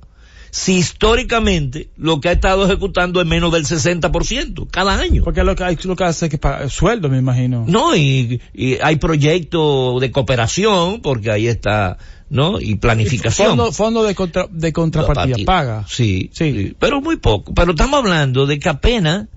[0.57, 5.21] si históricamente lo que ha estado ejecutando es menos del 60% cada año.
[5.21, 7.65] Porque lo que, hay, lo que hace es que pagar sueldo, me imagino.
[7.67, 11.97] No, y, y hay proyectos de cooperación, porque ahí está,
[12.29, 12.61] ¿no?
[12.61, 13.49] Y planificación.
[13.49, 15.45] Fondo, fondo de, contra- de contrapartida, Partida.
[15.45, 15.85] paga.
[15.89, 16.53] Sí, Sí.
[16.53, 17.53] sí, pero muy poco.
[17.53, 19.27] Pero estamos hablando de que apenas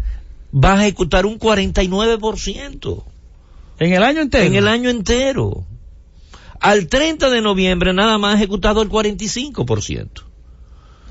[0.55, 3.05] va a ejecutar un 49%
[3.81, 4.45] En el año entero.
[4.45, 5.65] en el año entero.
[6.61, 10.09] Al 30 de noviembre nada más ha ejecutado el 45%,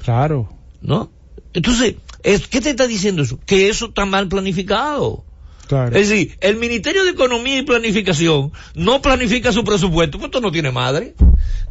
[0.04, 0.50] Claro.
[0.82, 1.12] ¿no?
[1.54, 3.40] Entonces, es- ¿qué te está diciendo eso?
[3.46, 5.24] Que eso está mal planificado.
[5.68, 5.98] Claro.
[5.98, 10.52] Es decir, el Ministerio de Economía y Planificación no planifica su presupuesto, pues esto no
[10.52, 11.14] tiene madre.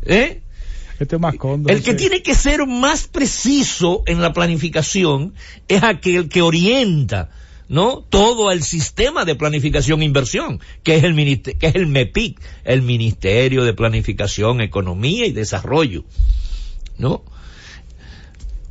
[0.04, 0.42] ¿Eh?
[0.98, 1.70] Este es más condo.
[1.70, 5.34] El que tiene que ser más preciso en la planificación
[5.68, 7.30] es aquel que orienta,
[7.68, 8.04] ¿no?
[8.08, 11.14] Todo el sistema de planificación e inversión, que es el
[11.58, 16.04] que es el MEPIC, el Ministerio de Planificación, Economía y Desarrollo,
[16.98, 17.22] ¿no?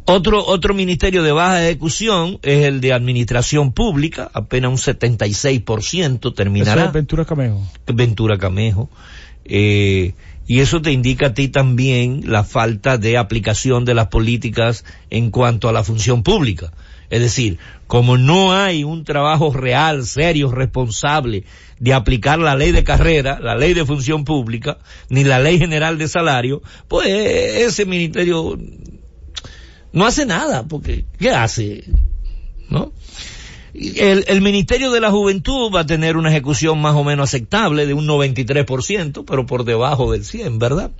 [0.08, 6.82] Otro, otro ministerio de baja ejecución es el de Administración Pública, apenas un 76% terminará.
[6.82, 7.68] Eso es Ventura Camejo.
[7.88, 8.90] Ventura Camejo.
[9.46, 10.14] Eh,
[10.48, 15.32] y eso te indica a ti también la falta de aplicación de las políticas en
[15.32, 16.72] cuanto a la función pública.
[17.10, 21.44] Es decir, como no hay un trabajo real, serio, responsable
[21.80, 24.78] de aplicar la ley de carrera, la ley de función pública,
[25.10, 28.58] ni la ley general de salario, pues ese ministerio
[29.96, 31.84] no hace nada, porque ¿qué hace?
[32.70, 32.92] ¿No?
[33.74, 37.86] El, el, Ministerio de la Juventud va a tener una ejecución más o menos aceptable
[37.86, 40.92] de un 93%, pero por debajo del 100, ¿verdad?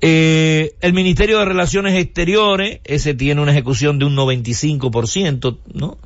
[0.00, 5.98] Eh, el Ministerio de Relaciones Exteriores, ese tiene una ejecución de un 95%, ¿no?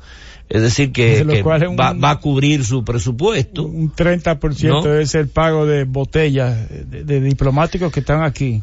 [0.48, 3.64] Es decir, que, que va, un, va, a cubrir su presupuesto.
[3.64, 4.94] Un 30% ¿no?
[4.94, 8.62] es el pago de botellas de, de, diplomáticos que están aquí.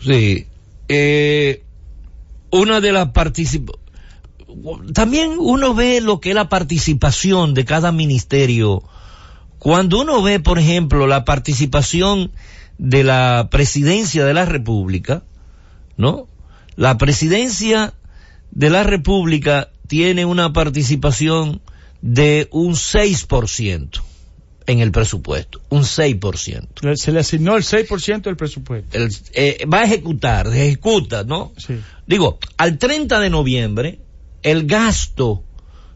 [0.00, 0.46] Sí.
[0.88, 1.62] Eh,
[2.50, 3.88] una de las participaciones,
[4.94, 8.82] también uno ve lo que es la participación de cada ministerio.
[9.58, 12.32] Cuando uno ve, por ejemplo, la participación
[12.78, 15.22] de la presidencia de la República,
[15.96, 16.28] ¿no?
[16.76, 17.94] La presidencia
[18.52, 21.60] de la República tiene una participación
[22.00, 24.07] de un 6%
[24.68, 26.94] en el presupuesto, un 6%.
[26.94, 28.98] Se le asignó el 6% del presupuesto.
[28.98, 31.52] El, eh, va a ejecutar, ejecuta, ¿no?
[31.56, 31.80] Sí.
[32.06, 33.98] Digo, al 30 de noviembre,
[34.42, 35.42] el gasto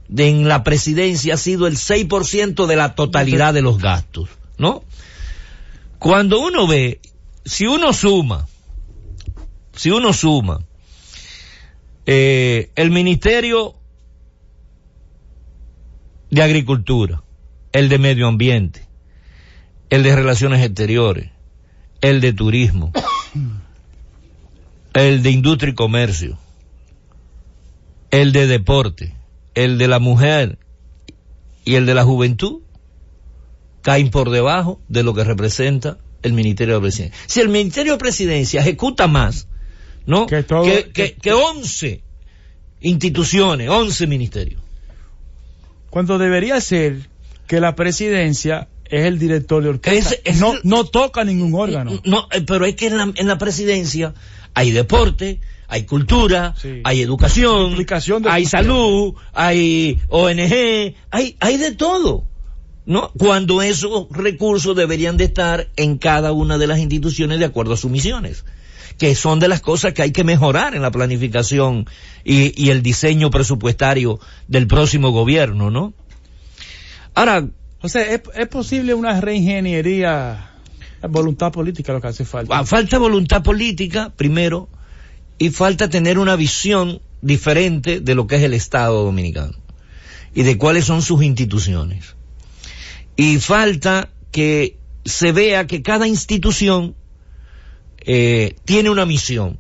[0.09, 4.83] de, en la presidencia ha sido el 6% de la totalidad de los gastos, ¿no?
[5.99, 7.01] Cuando uno ve,
[7.45, 8.49] si uno suma,
[9.77, 10.65] si uno suma,
[12.07, 13.75] eh, el Ministerio
[16.31, 17.23] de Agricultura,
[17.73, 18.87] el de Medio Ambiente,
[19.91, 21.31] el de Relaciones Exteriores,
[22.01, 22.93] el de Turismo,
[24.95, 26.39] el de Industria y Comercio,
[28.11, 29.17] el de Deporte,
[29.55, 30.59] el de la Mujer
[31.65, 32.61] y el de la Juventud,
[33.81, 37.19] caen por debajo de lo que representa el Ministerio de Presidencia.
[37.27, 39.49] Si el Ministerio de Presidencia ejecuta más,
[40.07, 40.27] ¿no?
[40.27, 42.03] Que, todo, que, que, que 11
[42.81, 44.61] instituciones, 11 ministerios.
[45.91, 47.12] Cuando debería ser
[47.47, 50.15] que la presidencia es el director de orquesta.
[50.15, 51.93] Es- es- no, no toca ningún órgano.
[52.05, 54.15] No, eh, pero es que en la, en la presidencia
[54.55, 56.81] hay deporte, hay cultura, Sí.
[56.85, 62.25] hay educación, de hay salud, hay ONG, hay, hay de todo.
[62.85, 63.13] ¿No?
[63.17, 67.77] Cuando esos recursos deberían de estar en cada una de las instituciones de acuerdo a
[67.77, 68.45] sus misiones,
[68.99, 71.87] que son de las cosas que hay que mejorar en la planificación
[72.25, 75.95] y, y el diseño presupuestario del próximo gobierno, ¿no?
[77.15, 77.49] Ahora,
[77.83, 80.53] O sea, es, es posible una reingeniería,
[81.09, 82.57] voluntad política lo que hace falta.
[82.57, 84.69] Ah, falta voluntad política, primero,
[85.37, 89.57] y falta tener una visión diferente de lo que es el Estado dominicano
[90.35, 92.15] y de cuáles son sus instituciones.
[93.17, 96.95] Y falta que se vea que cada institución
[97.99, 99.59] eh, tiene una misión.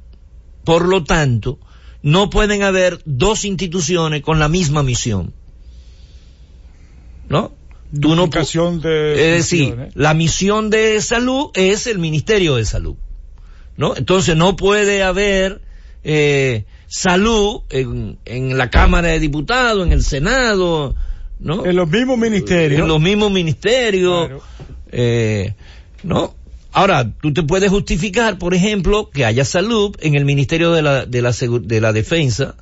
[0.64, 1.58] Por lo tanto,
[2.02, 5.34] no pueden haber dos instituciones con la misma misión.
[7.32, 7.50] ¿No?
[8.00, 9.96] Tú no de es decir, funciones.
[9.96, 12.94] la misión de salud es el Ministerio de Salud,
[13.76, 13.96] ¿no?
[13.96, 15.60] Entonces no puede haber
[16.04, 20.94] eh, salud en, en la Cámara de Diputados, en el Senado,
[21.40, 21.64] ¿no?
[21.66, 22.80] En los mismos ministerios.
[22.80, 24.42] En los mismos ministerios, Claro.
[24.90, 25.54] eh,
[26.02, 26.34] ¿no?
[26.72, 31.04] Ahora, tú te puedes justificar, por ejemplo, que haya salud en el Ministerio de la,
[31.06, 32.54] de la, de la Defensa,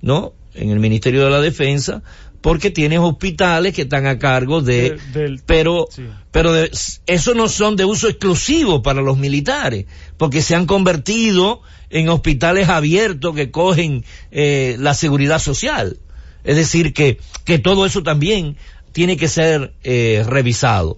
[0.00, 0.32] ¿no?
[0.54, 2.02] En el Ministerio de la Defensa,
[2.40, 6.04] porque tienes hospitales que están a cargo de, De- del- pero, sí.
[6.30, 6.70] pero de-
[7.06, 9.86] eso no son de uso exclusivo para los militares,
[10.16, 11.60] porque se han convertido
[11.90, 15.98] en hospitales abiertos que cogen eh, la seguridad social.
[16.44, 18.56] Es decir, que, que todo eso también
[18.92, 20.96] tiene que ser eh, revisado.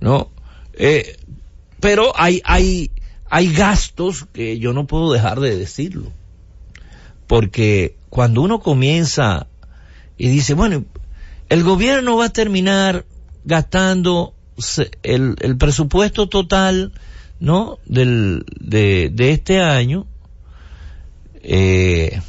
[0.00, 0.30] ¿No?
[0.74, 1.16] Eh,
[1.78, 2.90] pero hay, hay,
[3.30, 6.10] hay gastos que yo no puedo dejar de decirlo.
[7.26, 9.46] Porque cuando uno comienza
[10.22, 10.84] y dice, bueno,
[11.48, 13.04] el gobierno va a terminar
[13.44, 14.34] gastando
[15.02, 16.92] el, el presupuesto total,
[17.40, 17.80] ¿no?
[17.86, 20.06] Del, de, de este año,
[21.42, 22.20] eh,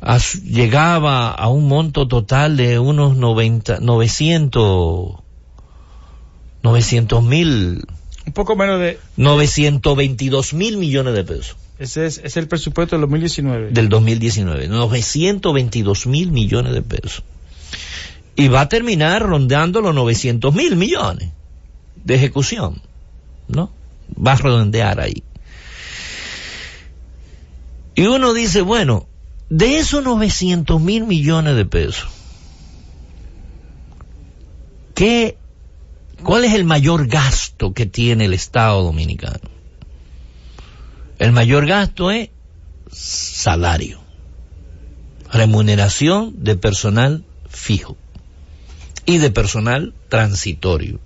[0.00, 5.12] a llegaba a un monto total de unos 90, 900,
[6.62, 7.84] 900 mil
[8.28, 9.00] Un poco menos de...
[9.16, 11.56] 922 mil millones de pesos.
[11.78, 13.70] Ese es, es el presupuesto del 2019.
[13.70, 14.68] Del 2019.
[14.68, 17.22] 922 mil millones de pesos.
[18.36, 21.30] Y va a terminar rondando los 900 mil millones
[22.04, 22.80] de ejecución.
[23.48, 23.70] ¿No?
[24.14, 25.22] Va a redondear ahí.
[27.94, 29.06] Y uno dice, bueno,
[29.50, 32.08] de esos 900 mil millones de pesos,
[34.94, 35.36] ¿qué,
[36.24, 39.53] ¿cuál es el mayor gasto que tiene el Estado dominicano?
[41.18, 42.30] El mayor gasto es
[42.90, 44.00] salario,
[45.32, 47.96] remuneración de personal fijo
[49.06, 51.00] y de personal transitorio.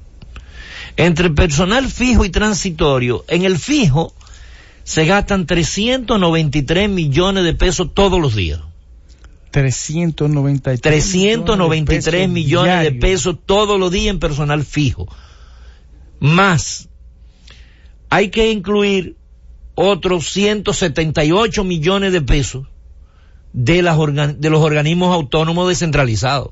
[0.97, 4.15] Entre personal fijo y transitorio, en el fijo
[4.83, 8.61] se gastan 393 millones de pesos todos los días.
[9.51, 15.07] 393, 393 millones de pesos, todos los días en personal fijo.
[16.21, 16.89] Más,
[18.11, 19.17] hay que incluir
[19.81, 22.66] otros 178 millones de pesos
[23.53, 23.97] de, las
[24.41, 26.51] de los organismos autónomos descentralizados.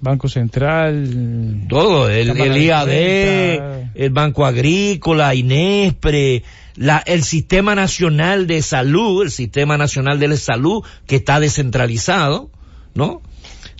[0.00, 1.64] Banco Central.
[1.70, 6.44] Todo, el, el IAD, el Banco Agrícola, INESPRE,
[6.76, 12.50] la, el Sistema Nacional de Salud, el Sistema Nacional de Salud que está descentralizado,
[12.94, 13.22] ¿no?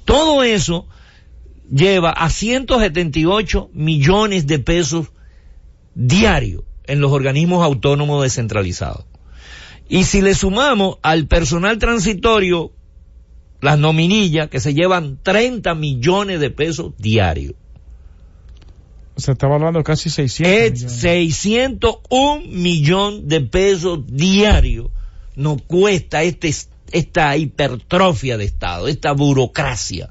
[0.07, 0.89] Todo eso
[1.71, 5.13] lleva a 178 millones de pesos
[5.95, 9.05] diarios en los organismos autónomos descentralizados.
[9.89, 12.73] Y si le sumamos al personal transitorio
[13.61, 17.55] las nominillas que se llevan 30 millones de pesos diarios.
[19.17, 20.83] Se estaba hablando casi 600.
[20.83, 24.91] Es 601 millón de pesos diarios
[25.39, 26.53] nos cuesta este,
[26.91, 30.11] esta hipertrofia de Estado, esta burocracia.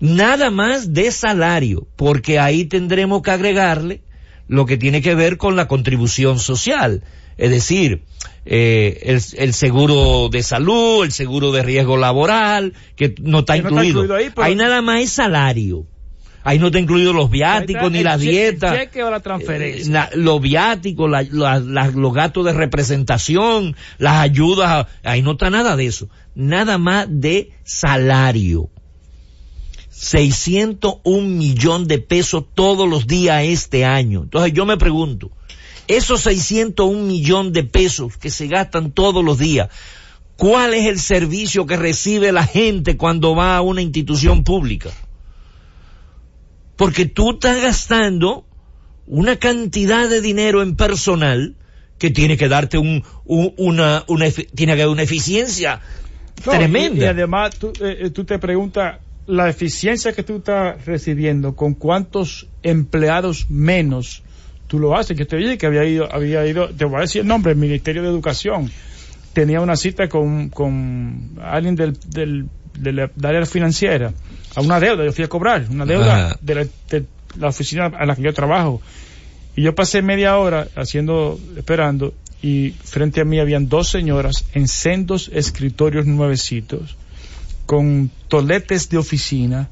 [0.00, 4.02] Nada más de salario, porque ahí tendremos que agregarle
[4.48, 7.02] lo que tiene que ver con la contribución social.
[7.36, 8.02] Es decir,
[8.46, 14.14] eh, el, el, seguro de salud, el seguro de riesgo laboral, que no está, incluido.
[14.14, 15.86] ahí, Ahí nada más es salario.
[16.46, 18.88] Ahí no está incluido los viáticos, ni las dietas.
[19.04, 20.10] o la transferencia.
[20.12, 24.86] Eh, los viáticos, los gastos de representación, las ayudas.
[25.02, 26.08] Ahí no está nada de eso.
[26.36, 28.70] Nada más de salario.
[29.96, 34.24] 601 millón de pesos todos los días este año.
[34.24, 35.30] Entonces yo me pregunto,
[35.88, 39.70] esos 601 millón de pesos que se gastan todos los días,
[40.36, 44.90] ¿cuál es el servicio que recibe la gente cuando va a una institución pública?
[46.76, 48.44] Porque tú estás gastando
[49.06, 51.56] una cantidad de dinero en personal
[51.98, 55.80] que tiene que darte un, una, una, tiene que una eficiencia
[56.44, 57.06] tremenda.
[57.06, 61.74] Y, además tú, eh, eh, tú te preguntas, la eficiencia que tú estás recibiendo, con
[61.74, 64.22] cuántos empleados menos
[64.66, 65.16] tú lo haces.
[65.16, 67.58] Que te dije que había ido, había ido, te voy a decir el nombre, el
[67.58, 68.70] Ministerio de Educación.
[69.32, 72.48] Tenía una cita con, con alguien del, del,
[72.78, 74.12] de, la, área financiera,
[74.54, 77.04] a una deuda, yo fui a cobrar, una deuda de la, de
[77.38, 78.80] la, oficina a la que yo trabajo.
[79.54, 84.68] Y yo pasé media hora haciendo, esperando, y frente a mí habían dos señoras en
[84.68, 86.96] sendos escritorios nuevecitos,
[87.66, 89.68] con toletes de oficina,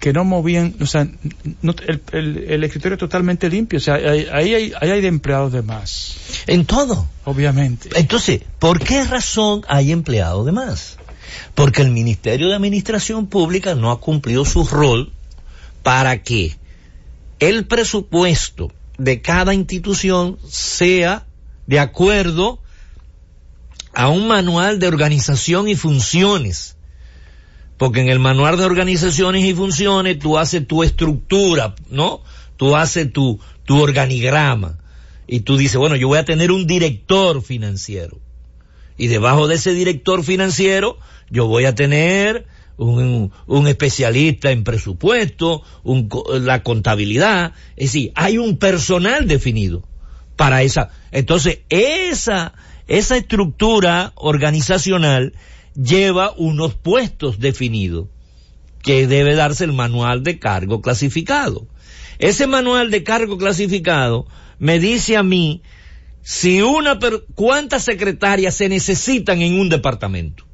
[0.00, 5.00] que no movían, o sea, el, escritorio es totalmente limpio, o sea, ahí hay, hay,
[5.00, 6.16] de empleados de más.
[6.46, 7.06] En todo.
[7.24, 7.90] Obviamente.
[7.94, 10.96] Entonces, ¿por qué razón hay empleados de más?
[11.54, 15.12] Porque el Ministerio de Administración Pública no ha cumplido su rol
[15.82, 16.56] para que
[17.38, 21.26] el presupuesto de cada institución sea
[21.66, 22.58] de acuerdo
[23.92, 26.76] a un manual de organización y funciones
[27.80, 32.20] porque en el manual de organizaciones y funciones tú haces tu estructura, ¿no?
[32.58, 34.76] Tú haces tu, tu organigrama.
[35.26, 38.18] Y tú dices, bueno, yo voy a tener un director financiero.
[38.98, 40.98] Y debajo de ese director financiero,
[41.30, 42.44] yo voy a tener
[42.76, 46.10] un, un especialista en presupuesto, un,
[46.42, 47.54] la contabilidad.
[47.76, 49.88] Es decir, hay un personal definido
[50.36, 50.90] para esa.
[51.12, 52.52] Entonces, esa,
[52.88, 55.32] esa estructura organizacional
[55.74, 58.06] lleva unos puestos definidos
[58.82, 61.66] que debe darse el manual de cargo clasificado.
[62.18, 64.26] Ese manual de cargo clasificado
[64.58, 65.62] me dice a mí
[66.22, 66.98] si una
[67.34, 70.44] cuántas secretarias se necesitan en un departamento.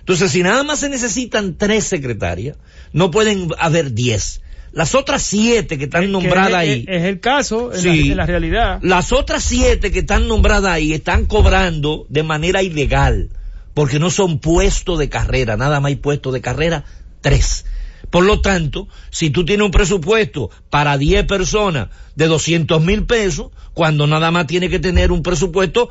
[0.00, 2.56] Entonces, si nada más se necesitan tres secretarias,
[2.92, 4.40] no pueden haber diez.
[4.72, 6.84] Las otras siete que están nombradas ahí.
[6.86, 8.78] Es, el caso, en, la, realidad.
[8.82, 13.30] Las otras siete que están nombradas ahí están cobrando de manera ilegal
[13.74, 16.84] porque no son puestos de carrera, nada más hay puestos de carrera,
[17.20, 17.64] tres.
[18.10, 23.50] Por lo tanto, si tú tienes un presupuesto para 10 personas de 200 mil pesos,
[23.74, 25.90] cuando nada más tiene que tener un presupuesto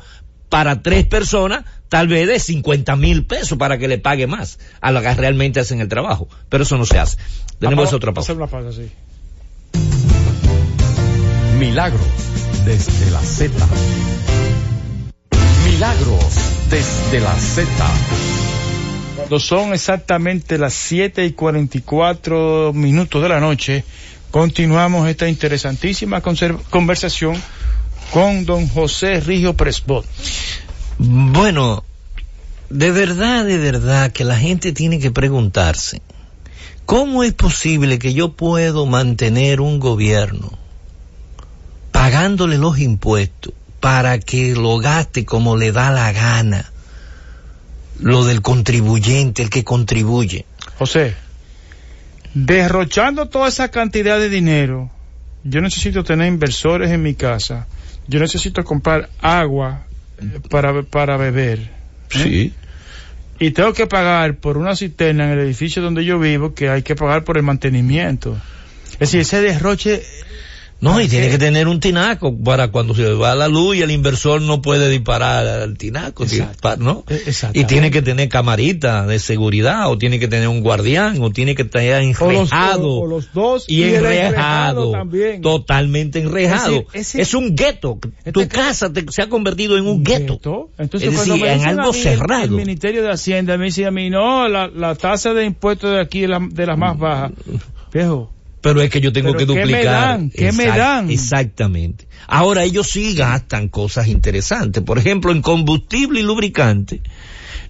[0.50, 4.90] para tres personas, tal vez de 50 mil pesos para que le pague más a
[4.90, 6.28] las que realmente hacen el trabajo.
[6.48, 7.16] Pero eso no se hace.
[7.58, 8.32] Tenemos otra pausa.
[8.32, 8.90] Hacer una pausa, sí.
[11.58, 12.00] Milagros
[12.64, 13.52] desde la Z.
[15.80, 16.34] Milagros
[16.68, 17.66] desde la Z.
[19.16, 23.82] Cuando son exactamente las 7 y 44 minutos de la noche,
[24.30, 27.34] continuamos esta interesantísima conversación
[28.12, 30.04] con don José Rigio Presbot.
[30.98, 31.82] Bueno,
[32.68, 36.02] de verdad, de verdad que la gente tiene que preguntarse,
[36.84, 40.50] ¿cómo es posible que yo puedo mantener un gobierno
[41.90, 46.70] pagándole los impuestos para que lo gaste como le da la gana?
[47.98, 50.46] Lo del contribuyente, el que contribuye.
[50.78, 51.14] José,
[52.32, 54.90] derrochando toda esa cantidad de dinero,
[55.44, 57.66] yo necesito tener inversores en mi casa
[58.10, 59.84] yo necesito comprar agua
[60.20, 61.60] eh, para, para beber.
[61.60, 61.70] ¿eh?
[62.08, 62.54] Sí.
[63.38, 66.82] Y tengo que pagar por una cisterna en el edificio donde yo vivo, que hay
[66.82, 68.36] que pagar por el mantenimiento.
[68.94, 70.02] Es decir, ese derroche
[70.80, 73.90] no, y tiene que tener un tinaco para cuando se va la luz y el
[73.90, 76.24] inversor no puede disparar al tinaco,
[76.78, 77.04] ¿no?
[77.08, 81.30] E, y tiene que tener camarita de seguridad, o tiene que tener un guardián, o
[81.30, 83.00] tiene que estar enrejado.
[83.00, 85.42] O los, dos, y, enrejado, también.
[85.42, 86.84] totalmente enrejado.
[86.92, 87.98] Es, un gueto.
[88.18, 90.70] Este tu casa se ha convertido en un, gueto.
[90.78, 92.44] Entonces, es decir, en algo cerrado.
[92.44, 96.24] El Ministerio de Hacienda me dice a mí, no, la, tasa de impuestos de aquí
[96.24, 97.32] es la, de las más bajas.
[97.92, 98.30] Viejo,
[98.60, 100.20] pero es que yo tengo que duplicar.
[100.34, 101.10] ¿Qué me dan?
[101.10, 102.06] Exactamente.
[102.26, 104.82] Ahora ellos sí gastan cosas interesantes.
[104.82, 107.00] Por ejemplo, en combustible y lubricante,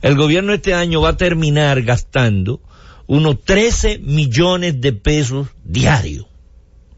[0.03, 2.61] el gobierno este año va a terminar gastando
[3.07, 6.27] unos 13 millones de pesos diarios.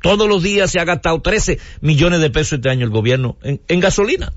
[0.03, 3.81] Todos los días se ha gastado 13 millones de pesos este año el gobierno en
[3.81, 4.33] gasolina.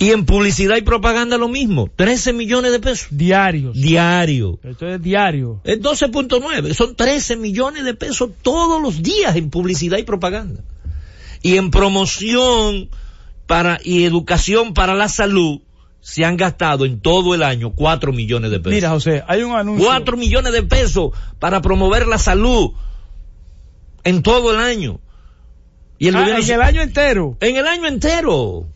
[0.00, 3.08] Y en publicidad y propaganda lo mismo, 13 millones de pesos.
[3.10, 3.78] Diarios.
[3.78, 4.58] Diario.
[4.64, 5.60] Esto es diario.
[5.62, 10.62] Es 12.9, son 13 millones de pesos todos los días en publicidad y propaganda.
[11.42, 12.88] Y en promoción
[13.46, 15.60] para, y educación para la salud,
[16.00, 18.72] se han gastado en todo el año 4 millones de pesos.
[18.72, 19.86] Mira, José, hay un anuncio.
[19.86, 22.70] 4 millones de pesos para promover la salud
[24.04, 24.98] en todo el año.
[25.98, 27.36] Y el ah, en el año entero.
[27.40, 28.66] En el año entero.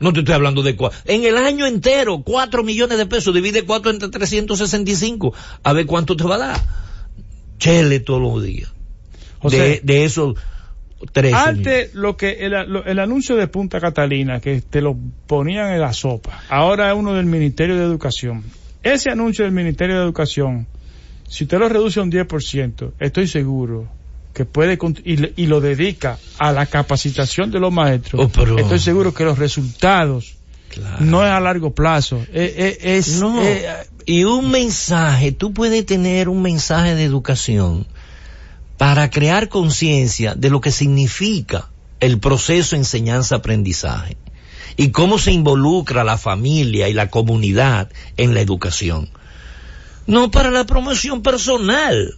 [0.00, 0.98] No te estoy hablando de cuatro.
[1.06, 5.34] En el año entero, cuatro millones de pesos, divide cuatro entre 365.
[5.62, 6.60] A ver cuánto te va a dar.
[7.58, 8.72] Chele todos los días.
[9.42, 10.36] de, de esos
[11.12, 11.34] tres.
[11.34, 14.96] Antes, lo que el, el, anuncio de Punta Catalina, que te lo
[15.26, 18.44] ponían en la sopa, ahora es uno del Ministerio de Educación.
[18.82, 20.68] Ese anuncio del Ministerio de Educación,
[21.28, 23.97] si usted lo reduce a un 10%, estoy seguro
[24.38, 29.24] que puede y, lo dedica a la capacitación de los maestros, oh, estoy seguro que
[29.24, 30.36] los resultados
[31.00, 32.24] no es a largo plazo.
[32.32, 33.20] Es,
[34.06, 37.88] y un mensaje, tú puedes tener un mensaje de educación
[38.76, 41.68] para crear conciencia de lo que significa
[41.98, 44.18] el proceso enseñanza-aprendizaje
[44.76, 49.10] y cómo se involucra la familia y la comunidad en la educación.
[50.06, 52.14] No para la promoción personal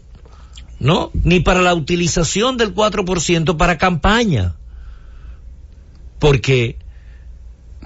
[0.81, 1.11] ¿no?
[1.13, 4.57] Ni para la utilización del 4% para campaña.
[6.19, 6.79] Porque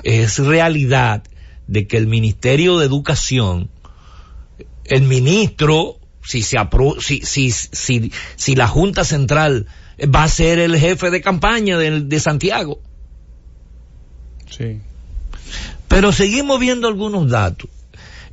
[0.03, 1.25] es realidad
[1.67, 3.69] de que el Ministerio de Educación,
[4.85, 6.57] el ministro, si se
[7.01, 9.67] si, si, si, si la Junta Central
[10.03, 12.81] va a ser el jefe de campaña de, de Santiago.
[14.51, 14.81] Sí.
[15.89, 17.69] Pero seguimos viendo algunos datos.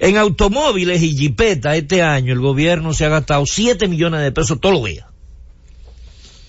[0.04, 4.60] En automóviles y jipetas este año el gobierno se ha gastado 7 millones de pesos
[4.60, 5.06] todos los días.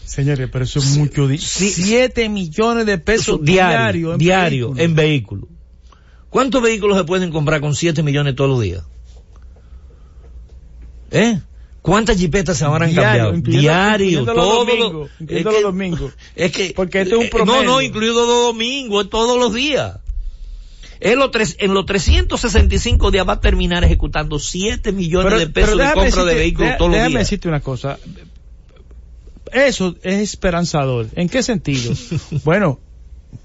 [0.06, 1.28] Señores, pero eso es mucho.
[1.36, 5.50] 7 millones de pesos diario, diario, en, vehículos.
[6.30, 8.84] ¿Cuántos vehículos se pueden comprar con 7 millones todos los días?
[11.10, 11.38] ¿Eh?
[11.82, 13.32] ¿Cuántas jipetas se habrán cambiado?
[13.32, 16.12] Diario, todos los domingos.
[16.34, 17.64] Es que, porque este es un promedio.
[17.64, 19.98] No, no, incluido los domingos, todos los días.
[21.04, 25.76] En los, tres, en los 365 días va a terminar ejecutando 7 millones de pesos
[25.76, 27.08] de compra de vehículos todos los días.
[27.08, 27.98] Déjame decirte una cosa.
[29.52, 31.08] Eso es esperanzador.
[31.16, 31.92] ¿En qué sentido?
[32.44, 32.78] bueno,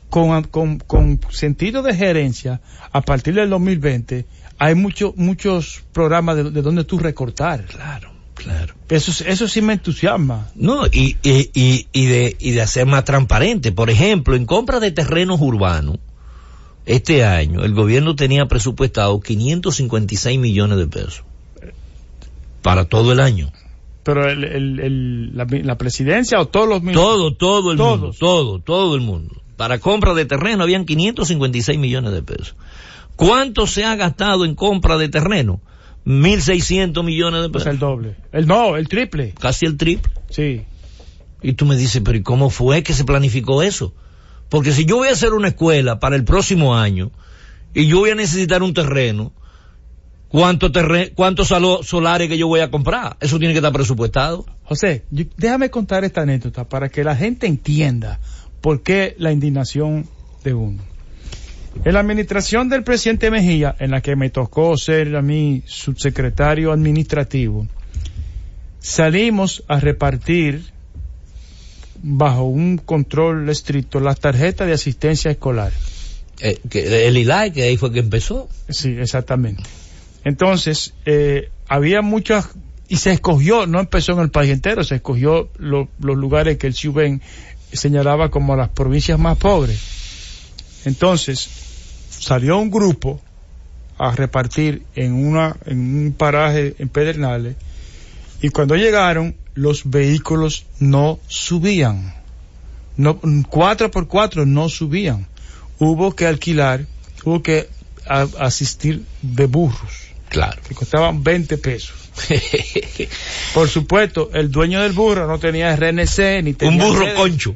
[0.09, 4.27] con, con, con, sentido de gerencia, a partir del 2020,
[4.59, 7.65] hay muchos muchos programas de, de donde tú recortar.
[7.65, 8.11] Claro.
[8.35, 8.75] Claro.
[8.87, 10.49] Eso, eso sí me entusiasma.
[10.53, 13.71] No, y, y, y, y, de, y de hacer más transparente.
[13.71, 15.97] Por ejemplo, en compra de terrenos urbanos,
[16.87, 21.23] este año el gobierno tenía presupuestado 556 millones de pesos.
[22.61, 23.51] para todo el año.
[24.03, 27.05] Pero el, el, el, la, la, presidencia o todos los ministros.
[27.05, 27.99] Todo, todo el Todos.
[27.99, 28.15] mundo.
[28.17, 29.41] Todo, todo el mundo.
[29.57, 32.55] Para compra de terreno habían 556 millones de pesos.
[33.15, 35.59] ¿Cuánto se ha gastado en compra de terreno?
[36.05, 37.63] 1.600 millones de pesos.
[37.63, 38.15] Pues el doble.
[38.31, 39.33] El no, el triple.
[39.39, 40.11] Casi el triple.
[40.29, 40.61] Sí.
[41.41, 43.93] Y tú me dices, pero ¿y cómo fue que se planificó eso?
[44.49, 47.11] Porque si yo voy a hacer una escuela para el próximo año
[47.73, 49.33] y yo voy a necesitar un terreno,
[50.29, 50.71] ¿cuántos
[51.15, 53.17] cuántos solares que yo voy a comprar?
[53.19, 54.45] Eso tiene que estar presupuestado.
[54.63, 58.19] José, déjame contar esta anécdota para que la gente entienda
[58.61, 60.07] por qué la indignación
[60.43, 60.81] de uno.
[61.85, 66.71] En la administración del presidente Mejía, en la que me tocó ser a mí subsecretario
[66.71, 67.67] administrativo,
[68.79, 70.73] salimos a repartir
[72.01, 75.71] bajo un control estricto las tarjetas de asistencia escolar.
[76.39, 78.47] Eh, que el ILAI, que ahí fue que empezó.
[78.69, 79.63] Sí, exactamente.
[80.23, 82.49] Entonces, eh, había muchas,
[82.87, 86.75] y se escogió, no empezó en el país entero, se escogió los lugares que el
[86.75, 87.21] CIUBEN
[87.71, 89.79] señalaba como las provincias más pobres.
[90.85, 91.49] Entonces,
[92.09, 93.19] salió un grupo
[93.97, 97.55] a repartir en una, en un paraje en Pedernales,
[98.41, 102.13] y cuando llegaron, los vehículos no subían.
[102.95, 105.27] No, cuatro por cuatro no subían.
[105.79, 106.85] Hubo que alquilar,
[107.25, 107.67] hubo que
[108.39, 110.07] asistir de burros.
[110.29, 110.61] Claro.
[110.67, 111.95] Que costaban 20 pesos.
[113.53, 116.85] por supuesto, el dueño del burro no tenía RNC ni tenía.
[116.85, 117.55] Un burro concho.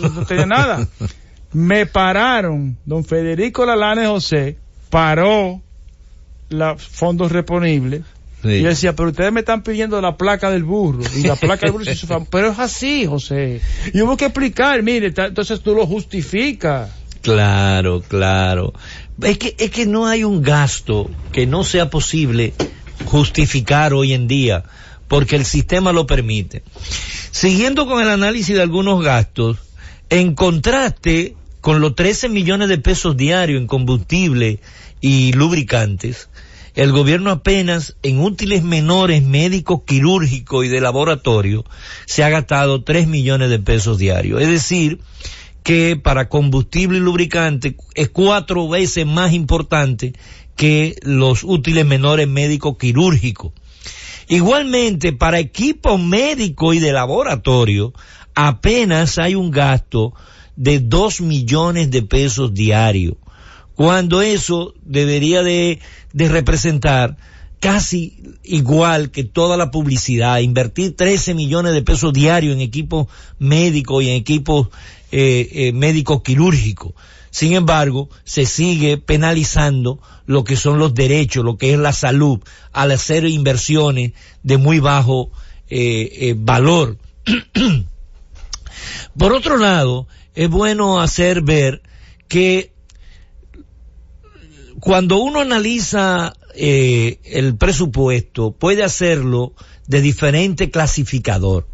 [0.00, 0.88] No, tenía nada.
[1.52, 4.56] Me pararon, don Federico Lalane José
[4.90, 5.60] paró
[6.48, 8.02] los fondos reponibles
[8.44, 11.02] y yo decía, pero ustedes me están pidiendo la placa del burro.
[11.16, 13.60] Y la placa del burro se hizo Pero es así, José.
[13.92, 16.90] Y hubo que explicar, mire, entonces tú lo justificas.
[17.22, 18.74] Claro, claro.
[19.22, 22.52] Es que, es que no hay un gasto que no sea posible
[23.06, 24.64] justificar hoy en día,
[25.08, 26.62] porque el sistema lo permite.
[27.30, 29.58] Siguiendo con el análisis de algunos gastos,
[30.10, 34.60] en contraste con los 13 millones de pesos diarios en combustible
[35.00, 36.28] y lubricantes,
[36.74, 41.64] el gobierno apenas en útiles menores médicos, quirúrgicos y de laboratorio
[42.06, 44.42] se ha gastado 3 millones de pesos diarios.
[44.42, 45.00] Es decir,
[45.62, 50.12] que para combustible y lubricante es cuatro veces más importante
[50.56, 53.52] que los útiles menores médicos quirúrgicos.
[54.28, 57.92] Igualmente, para equipo médico y de laboratorio,
[58.34, 60.12] apenas hay un gasto
[60.56, 63.14] de 2 millones de pesos diarios
[63.74, 65.80] cuando eso debería de,
[66.12, 67.16] representar
[67.60, 73.08] casi igual que toda la publicidad, invertir 13 millones de pesos diarios en equipos
[73.38, 74.68] médicos y en equipos
[75.10, 76.92] eh, eh, médicos quirúrgicos.
[77.30, 82.38] Sin embargo, se sigue penalizando lo que son los derechos, lo que es la salud,
[82.72, 84.12] al hacer inversiones
[84.44, 85.30] de muy bajo
[85.68, 86.96] eh, valor.
[89.18, 91.82] Por otro lado, es bueno hacer ver
[92.28, 92.73] que
[94.84, 99.54] cuando uno analiza eh, el presupuesto, puede hacerlo
[99.86, 101.66] de diferente clasificador.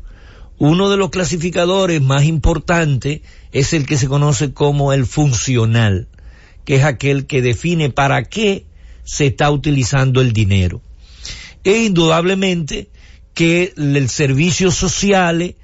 [0.59, 6.07] Uno de los clasificadores más importantes es el que se conoce como el funcional,
[6.65, 8.67] que es aquel que define para qué
[9.03, 10.81] se está utilizando el dinero.
[11.65, 12.91] E indudablemente
[13.35, 15.57] que el servicio social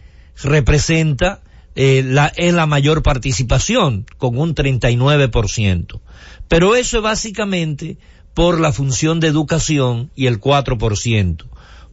[0.43, 1.45] representa
[1.77, 6.01] eh, la, es la mayor participación, con un 39%.
[6.49, 7.99] Pero eso es básicamente
[8.35, 11.45] por la función de educación y el 4%.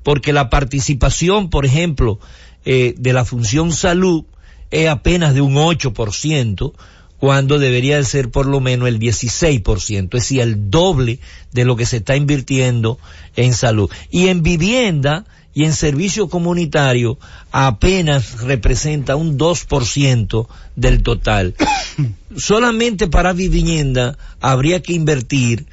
[0.01, 2.19] Porque la participación, por ejemplo,
[2.65, 4.23] eh, de la función salud
[4.71, 6.73] es apenas de un 8%,
[7.17, 11.19] cuando debería de ser por lo menos el 16%, es decir, el doble
[11.53, 12.99] de lo que se está invirtiendo
[13.37, 13.89] en salud.
[14.09, 17.19] Y en vivienda y en servicio comunitario
[17.51, 21.53] apenas representa un 2% del total.
[22.35, 25.67] Solamente para vivienda habría que invertir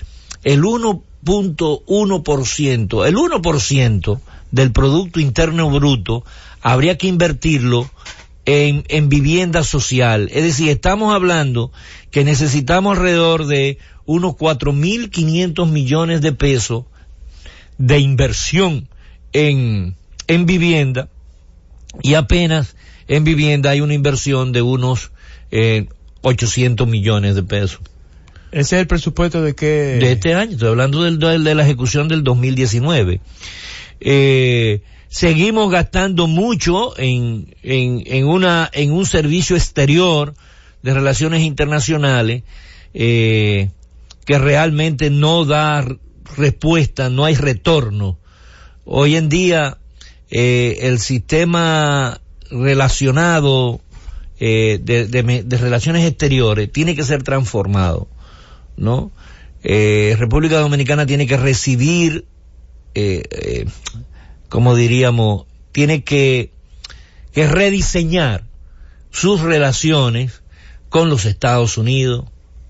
[0.44, 4.20] el 1.1%, el 1%
[4.50, 6.24] del Producto Interno Bruto
[6.60, 7.88] habría que invertirlo
[8.44, 10.28] en, en vivienda social.
[10.32, 11.72] Es decir, estamos hablando
[12.10, 16.84] que necesitamos alrededor de unos 4.500 millones de pesos
[17.78, 18.89] de inversión
[19.32, 21.08] en, en vivienda
[22.02, 22.76] y apenas
[23.08, 25.10] en vivienda hay una inversión de unos
[25.50, 25.88] eh,
[26.22, 27.80] 800 millones de pesos.
[28.52, 29.98] ¿Ese es el presupuesto de qué?
[30.00, 33.20] De este año, estoy hablando del, de la ejecución del 2019.
[34.00, 40.34] Eh, seguimos gastando mucho en, en, en, una, en un servicio exterior
[40.82, 42.42] de relaciones internacionales
[42.94, 43.70] eh,
[44.24, 45.84] que realmente no da
[46.36, 48.18] respuesta, no hay retorno
[48.84, 49.78] Hoy en día,
[50.30, 52.20] eh, el sistema
[52.50, 53.80] relacionado
[54.38, 58.08] eh, de, relaciones exteriores tiene que ser transformado,
[58.76, 59.10] ¿no?
[59.62, 62.24] Eh, República Dominicana tiene que recibir,
[64.48, 66.50] como diríamos, tiene que,
[67.32, 68.44] que rediseñar
[69.10, 70.42] sus relaciones
[70.88, 72.24] con los Estados Unidos,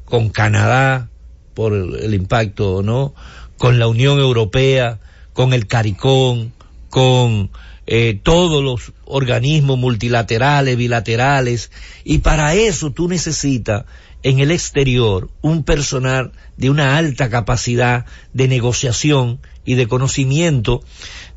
[0.04, 1.08] con Canadá,
[1.54, 3.14] por el, impacto, ¿no?
[3.58, 4.98] Con la Unión Europea,
[5.40, 6.50] con el CARICOM,
[6.90, 7.48] con
[7.86, 11.70] eh, todos los organismos multilaterales, bilaterales,
[12.04, 13.86] y para eso tú necesitas
[14.22, 20.82] en el exterior un personal de una alta capacidad de negociación y de conocimiento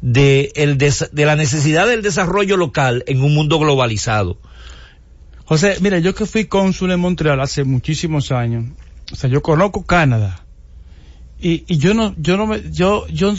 [0.01, 4.37] de, el de la necesidad del desarrollo local en un mundo globalizado.
[5.45, 8.65] José, mira, yo que fui cónsul en Montreal hace muchísimos años,
[9.13, 10.43] o sea, yo conozco Canadá,
[11.39, 13.33] y, y yo no, yo no me, yo, yo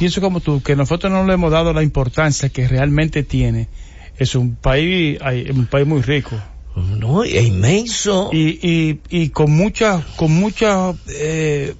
[0.00, 3.68] pienso como tú, que nosotros no le hemos dado la importancia que realmente tiene.
[4.16, 5.18] Es un país,
[5.54, 6.40] un país muy rico.
[6.74, 8.30] No, es inmenso.
[8.32, 11.74] Y, y, y con mucha, con mucha eh,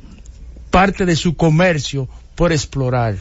[0.68, 3.16] parte de su comercio por explorar.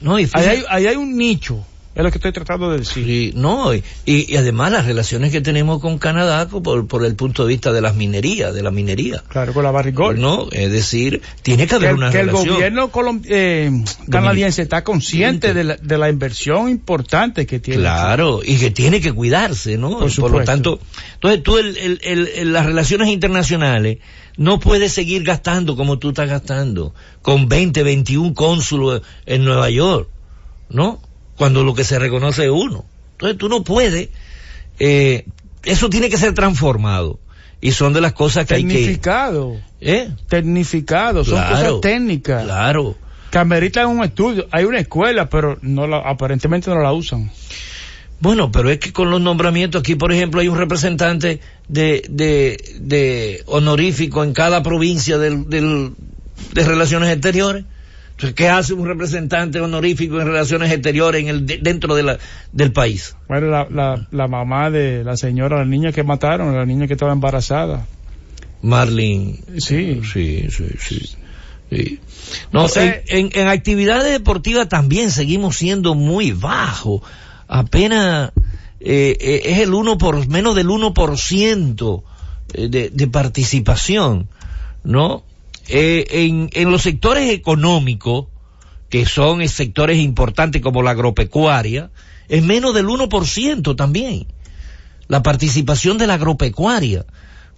[0.00, 3.04] No, y ahí hay un nicho es lo que estoy tratando de decir.
[3.04, 7.44] Sí, no, y, y, además las relaciones que tenemos con Canadá por, por el punto
[7.44, 9.24] de vista de las minerías, de la minería.
[9.26, 10.20] Claro, con la barrigol.
[10.20, 12.46] No, es decir, tiene que haber una que relación.
[12.46, 12.90] el gobierno
[13.24, 13.72] eh,
[14.08, 17.80] canadiense está consciente de la, de la, inversión importante que tiene.
[17.80, 19.98] Claro, y que tiene que cuidarse, ¿no?
[19.98, 20.78] Por, lo tanto,
[21.14, 22.00] entonces tú el, el,
[22.36, 23.98] el, las relaciones internacionales
[24.36, 30.08] no puedes seguir gastando como tú estás gastando, con 20, 21 cónsulos en Nueva York,
[30.68, 31.00] ¿no?
[31.40, 32.84] Cuando lo que se reconoce es uno.
[33.12, 34.10] Entonces tú no puedes,
[34.78, 35.24] eh,
[35.62, 37.18] eso tiene que ser transformado.
[37.62, 38.74] Y son de las cosas que hay que...
[38.74, 39.56] Tecnificado.
[39.80, 40.10] ¿Eh?
[40.28, 42.44] Tecnificado, son cosas técnicas.
[42.44, 42.94] Claro.
[43.30, 44.48] Que ameritan un estudio.
[44.50, 47.30] Hay una escuela, pero no la, aparentemente no la usan.
[48.20, 52.78] Bueno, pero es que con los nombramientos, aquí por ejemplo hay un representante de, de,
[52.80, 55.94] de honorífico en cada provincia del, del,
[56.52, 57.64] de relaciones exteriores.
[58.34, 62.18] ¿Qué hace un representante honorífico en relaciones exteriores en el, dentro de la,
[62.52, 63.16] del país?
[63.28, 66.94] Bueno, la, la, la, mamá de la señora, la niña que mataron, la niña que
[66.94, 67.86] estaba embarazada.
[68.62, 69.40] Marlene.
[69.58, 70.00] Sí.
[70.12, 71.16] Sí, sí, sí.
[72.52, 77.02] No, sé en, en, actividades deportivas también seguimos siendo muy bajos.
[77.46, 78.32] Apenas
[78.80, 82.02] eh, eh, es el uno por, menos del 1%
[82.54, 84.28] eh, de, de participación,
[84.82, 85.22] ¿no?
[85.72, 88.26] Eh, en, en los sectores económicos,
[88.88, 91.92] que son sectores importantes como la agropecuaria,
[92.28, 94.26] es menos del 1% también.
[95.06, 97.06] La participación de la agropecuaria,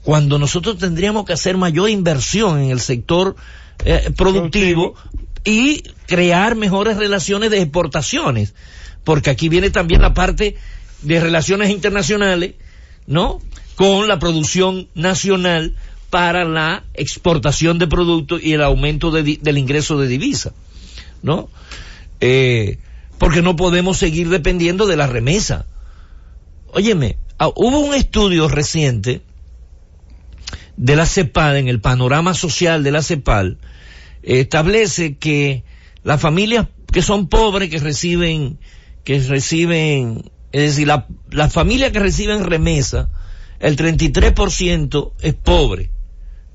[0.02, 3.34] cuando nosotros tendríamos que hacer mayor inversión en el sector
[3.84, 4.94] eh, productivo
[5.42, 8.54] y crear mejores relaciones de exportaciones,
[9.04, 10.56] porque aquí viene también la parte
[11.00, 12.56] de relaciones internacionales,
[13.06, 13.40] ¿no?
[13.74, 15.76] Con la producción nacional
[16.12, 20.52] para la exportación de productos y el aumento del ingreso de divisa,
[21.22, 21.48] ¿no?
[22.20, 22.76] Eh,
[23.16, 25.64] porque no podemos seguir dependiendo de la remesa.
[26.66, 29.22] Óyeme, ah, hubo un estudio reciente
[30.76, 33.56] de la CEPAL, en el panorama social de la CEPAL,
[34.22, 35.64] establece que
[36.04, 38.58] las familias que son pobres, que reciben,
[39.02, 40.92] que reciben, es decir,
[41.30, 43.08] las familias que reciben remesa,
[43.60, 45.91] el 33% es pobre.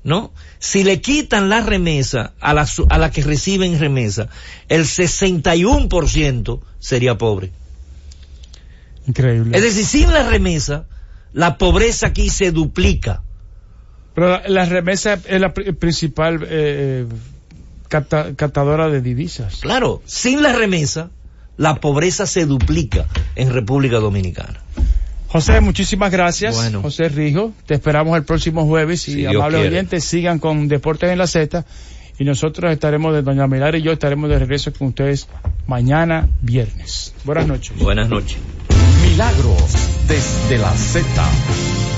[0.08, 0.32] ¿No?
[0.58, 4.28] Si le quitan la remesa a la, a la que reciben remesa,
[4.68, 7.52] el 61% sería pobre.
[9.06, 9.56] Increíble.
[9.56, 10.86] Es decir, sin la remesa,
[11.32, 13.22] la pobreza aquí se duplica.
[14.14, 17.06] Pero la, remesa es la principal eh,
[17.88, 19.58] captadora de divisas.
[19.60, 21.10] Claro, sin la remesa,
[21.56, 23.06] la pobreza se duplica
[23.36, 24.60] en República Dominicana.
[25.28, 26.72] José, muchísimas gracias.
[26.80, 31.26] José Rijo, te esperamos el próximo jueves y amables oyentes sigan con Deportes en la
[31.26, 31.64] Z
[32.18, 35.28] y nosotros estaremos de Doña Milar y yo estaremos de regreso con ustedes
[35.66, 37.14] mañana viernes.
[37.24, 37.78] Buenas noches.
[37.78, 38.38] Buenas noches.
[39.02, 39.74] Milagros
[40.08, 41.97] desde la Z.